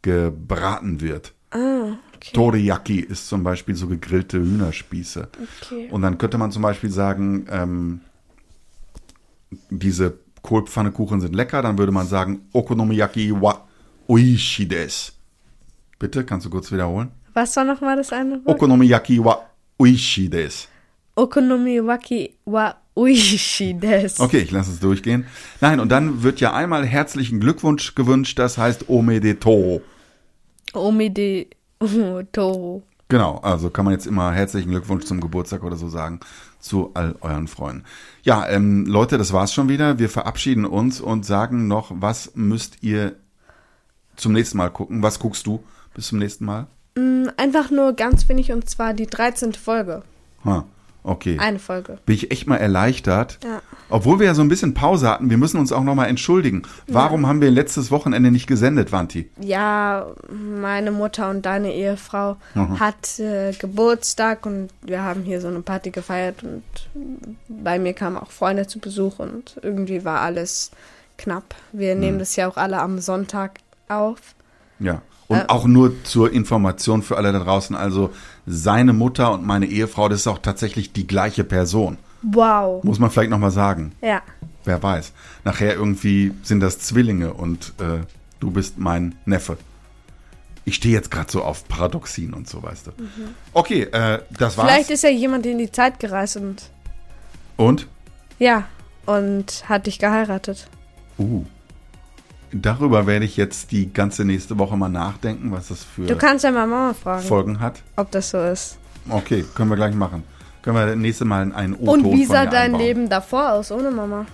gebraten 0.03 1.01
wird. 1.01 1.33
Ah, 1.51 1.97
okay. 2.17 2.33
Toriyaki 2.35 2.99
ist 3.01 3.29
zum 3.29 3.43
Beispiel 3.45 3.75
so 3.77 3.87
gegrillte 3.87 4.39
Hühnerspieße. 4.39 5.29
okay. 5.63 5.89
Und 5.91 6.03
dann 6.03 6.19
könnte 6.19 6.37
man 6.37 6.51
zum 6.53 6.63
Beispiel 6.63 6.91
sagen, 6.91 7.47
ähm, 7.51 8.01
diese 9.71 10.19
Kohlpfannekuchen 10.43 11.21
sind 11.21 11.35
lecker, 11.35 11.63
dann 11.63 11.79
würde 11.79 11.93
man 11.93 12.07
sagen, 12.07 12.49
Okonomiyaki 12.53 13.33
wa 13.41 13.67
oishi 14.09 14.69
des. 14.69 15.13
Bitte, 15.99 16.25
kannst 16.25 16.47
du 16.47 16.51
kurz 16.51 16.71
wiederholen? 16.71 17.11
Was 17.33 17.57
war 17.57 17.65
nochmal 17.65 17.97
das 17.97 18.13
eine 18.13 18.45
Wort? 18.45 18.57
Okonomiyaki 18.57 19.25
wa 19.25 19.39
oishi 19.79 20.29
des. 20.29 20.69
Okonomiwaki 21.17 22.35
wa 22.45 22.75
uishi 22.97 23.75
des. 23.75 24.21
Okay, 24.21 24.39
ich 24.39 24.51
lasse 24.51 24.73
es 24.73 24.81
durchgehen. 24.81 25.27
Nein, 25.61 25.81
und 25.81 25.91
dann 25.91 26.23
wird 26.23 26.41
ja 26.41 26.53
einmal 26.53 26.85
herzlichen 26.85 27.41
Glückwunsch 27.41 27.95
gewünscht, 27.95 28.39
das 28.39 28.59
heißt 28.59 28.89
Omedeto. 28.89 29.81
Omide 30.73 31.47
Toro. 32.33 32.83
Genau, 33.15 33.37
also 33.45 33.71
kann 33.71 33.85
man 33.85 33.95
jetzt 33.95 34.09
immer 34.09 34.33
herzlichen 34.33 34.71
Glückwunsch 34.71 35.05
zum 35.05 35.21
Geburtstag 35.21 35.63
oder 35.63 35.77
so 35.77 35.89
sagen 35.89 36.19
zu 36.59 36.91
all 36.95 37.15
euren 37.21 37.47
Freunden. 37.47 37.85
Ja, 38.25 38.45
ähm, 38.49 38.87
Leute, 38.87 39.19
das 39.19 39.33
war's 39.33 39.55
schon 39.55 39.69
wieder. 39.69 40.01
Wir 40.01 40.11
verabschieden 40.11 40.65
uns 40.65 41.01
und 41.01 41.25
sagen 41.25 41.69
noch, 41.69 41.93
was 41.95 42.33
müsst 42.35 42.83
ihr 42.83 43.15
zum 44.17 44.33
nächsten 44.33 44.59
Mal 44.59 44.69
gucken? 44.69 45.05
Was 45.05 45.21
guckst 45.21 45.47
du? 45.47 45.63
bis 45.95 46.09
zum 46.09 46.19
nächsten 46.19 46.45
Mal? 46.45 46.67
Mm, 46.97 47.29
Einfach 47.37 47.71
nur 47.71 47.93
ganz 47.93 48.29
wenig 48.29 48.51
und 48.51 48.69
zwar 48.69 48.95
die 48.95 49.07
13. 49.07 49.53
Folge. 49.53 50.03
Ha, 50.45 50.65
okay. 51.05 51.39
Eine 51.39 51.59
Folge. 51.61 51.99
Bin 52.07 52.15
ich 52.17 52.31
echt 52.33 52.47
mal 52.49 52.57
erleichtert. 52.57 53.39
Ja. 53.45 53.63
Obwohl 53.91 54.19
wir 54.19 54.27
ja 54.27 54.35
so 54.35 54.43
ein 54.43 54.49
bisschen 54.49 54.75
Pause 54.75 55.09
hatten, 55.09 55.31
wir 55.31 55.37
müssen 55.37 55.59
uns 55.61 55.71
auch 55.71 55.85
nochmal 55.85 56.09
entschuldigen. 56.09 56.63
Warum 56.89 57.27
haben 57.29 57.41
wir 57.41 57.51
letztes 57.51 57.91
Wochenende 57.93 58.31
nicht 58.33 58.47
gesendet, 58.49 58.91
Wanti? 58.91 59.31
Ja, 59.41 60.07
meine 60.31 60.91
Mutter 60.91 61.31
und 61.31 61.47
deine 61.47 61.73
Ehefrau 61.73 62.37
Mhm. 62.55 62.81
hat 62.81 63.19
äh, 63.21 63.53
Geburtstag 63.53 64.47
und 64.47 64.71
wir 64.83 65.03
haben 65.03 65.23
hier 65.23 65.41
so 65.41 65.49
eine 65.49 65.61
Party 65.61 65.91
gefeiert 65.91 66.43
und 66.43 66.65
bei 67.49 67.79
mir 67.79 67.93
kamen 67.93 68.17
auch 68.17 68.31
Freunde 68.33 68.67
zu 68.67 68.79
Besuch 68.81 69.19
und 69.21 69.57
irgendwie 69.63 70.05
war 70.05 70.21
alles 70.23 70.71
knapp. 71.19 71.55
Wir 71.73 71.95
Mhm. 71.95 72.01
nehmen 72.01 72.19
das 72.19 72.35
ja 72.37 72.49
auch 72.49 72.57
alle 72.57 72.81
am 72.81 72.99
Sonntag 72.99 73.61
auf. 73.89 74.19
Ja. 74.81 75.03
Und 75.29 75.39
Äh. 75.39 75.45
auch 75.49 75.67
nur 75.67 75.93
zur 76.05 76.33
Information 76.33 77.03
für 77.03 77.17
alle 77.17 77.33
da 77.33 77.39
draußen. 77.39 77.75
Also 77.77 78.11
seine 78.47 78.93
Mutter 78.93 79.33
und 79.33 79.45
meine 79.45 79.67
Ehefrau, 79.67 80.09
das 80.09 80.21
ist 80.21 80.27
auch 80.27 80.39
tatsächlich 80.39 80.93
die 80.93 81.07
gleiche 81.07 81.45
Person. 81.45 81.99
Wow. 82.23 82.83
Muss 82.85 82.99
man 82.99 83.11
vielleicht 83.11 83.31
nochmal 83.31 83.51
sagen. 83.51 83.93
Ja. 84.01 84.23
Wer 84.65 84.83
weiß. 84.83 85.13
Nachher 85.45 85.75
irgendwie 85.75 86.33
sind 86.43 86.61
das 86.61 86.79
Zwillinge 86.79 87.35
und 87.35 87.75
äh, 87.81 88.05
du 88.41 88.51
bist 88.51 88.79
mein 88.79 89.15
Neffe. 89.27 89.59
Ich 90.65 90.77
stehe 90.77 90.95
jetzt 90.95 91.11
gerade 91.11 91.31
so 91.31 91.43
auf 91.43 91.69
Paradoxien 91.69 92.33
und 92.33 92.49
so, 92.49 92.63
weißt 92.63 92.87
du. 92.87 92.93
Okay, 93.53 93.83
äh, 93.83 94.21
das 94.31 94.57
war's. 94.57 94.67
Mhm. 94.67 94.71
Vielleicht 94.71 94.91
ist 94.91 95.03
ja 95.03 95.11
jemand 95.11 95.45
in 95.45 95.59
die 95.59 95.71
Zeit 95.71 96.01
gereist 96.01 96.39
und 96.39 96.71
und? 97.57 97.87
ja, 98.39 98.65
und 99.07 99.69
hat 99.69 99.87
dich 99.87 99.99
geheiratet. 99.99 100.69
Uh. 101.19 101.45
Darüber 102.57 103.07
werde 103.09 103.25
ich 103.25 103.37
jetzt 103.37 103.73
die 103.73 103.93
ganze 103.93 104.25
nächste 104.25 104.59
Woche 104.59 104.77
mal 104.77 104.89
nachdenken, 104.89 105.51
was 105.51 105.69
das 105.69 105.83
für 105.83 106.07
Du 106.07 106.17
kannst 106.17 106.45
ja 106.45 106.53
mal 106.53 106.67
Mama 106.69 106.95
fragen, 106.95 107.23
Folgen 107.27 107.61
hat. 107.61 107.83
ob 107.97 108.13
das 108.13 108.31
so 108.31 108.39
ist. 108.39 108.79
Okay, 109.09 109.45
können 109.57 109.71
wir 109.71 109.77
gleich 109.77 109.95
machen. 109.95 110.23
Können 110.63 110.77
wir 110.77 110.87
das 110.87 110.97
nächste 110.97 111.25
Mal 111.25 111.53
einen 111.53 111.75
O-Ton 111.75 112.05
Und 112.05 112.13
wie 112.13 112.25
sah 112.25 112.47
dein 112.47 112.67
einbauen. 112.67 112.81
Leben 112.81 113.09
davor 113.09 113.53
aus 113.53 113.73
ohne 113.73 113.91
Mama? 113.91 114.27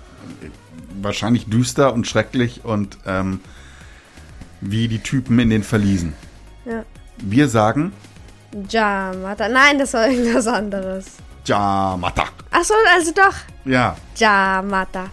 Wahrscheinlich 1.01 1.47
düster 1.47 1.95
und 1.95 2.07
schrecklich 2.07 2.61
und 2.65 2.99
ähm, 3.07 3.41
wie 4.61 4.87
die 4.87 4.99
Typen 4.99 5.39
in 5.39 5.49
den 5.49 5.63
Verliesen. 5.63 6.13
Ja. 6.67 6.85
Wir 7.19 7.49
sagen 7.49 7.93
Jamata. 8.69 9.49
Nein, 9.49 9.79
das 9.79 9.95
war 9.95 10.09
irgendwas 10.09 10.47
anderes. 10.47 11.07
Jamata. 11.47 12.25
Ach 12.51 12.65
so, 12.65 12.75
also 12.95 13.13
doch. 13.13 13.35
Ja, 13.65 13.97
Jamata. 14.17 15.07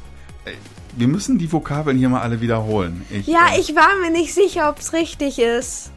Wir 0.98 1.08
müssen 1.08 1.38
die 1.38 1.52
Vokabeln 1.52 1.98
hier 1.98 2.10
mal 2.10 2.22
alle 2.22 2.42
wiederholen. 2.42 3.06
Ich, 3.12 3.28
Ja, 3.28 3.54
äh, 3.54 3.60
ich 3.60 3.76
war 3.76 3.96
mir 4.02 4.12
nicht 4.12 4.34
sicher, 4.34 4.70
ob 4.70 4.80
es 4.80 4.94
richtig 4.94 5.40
ist. 5.40 5.92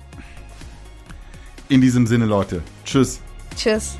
In 1.68 1.80
diesem 1.80 2.06
Sinne, 2.06 2.26
Leute. 2.26 2.62
Tschüss. 2.84 3.20
Tschüss. 3.56 3.96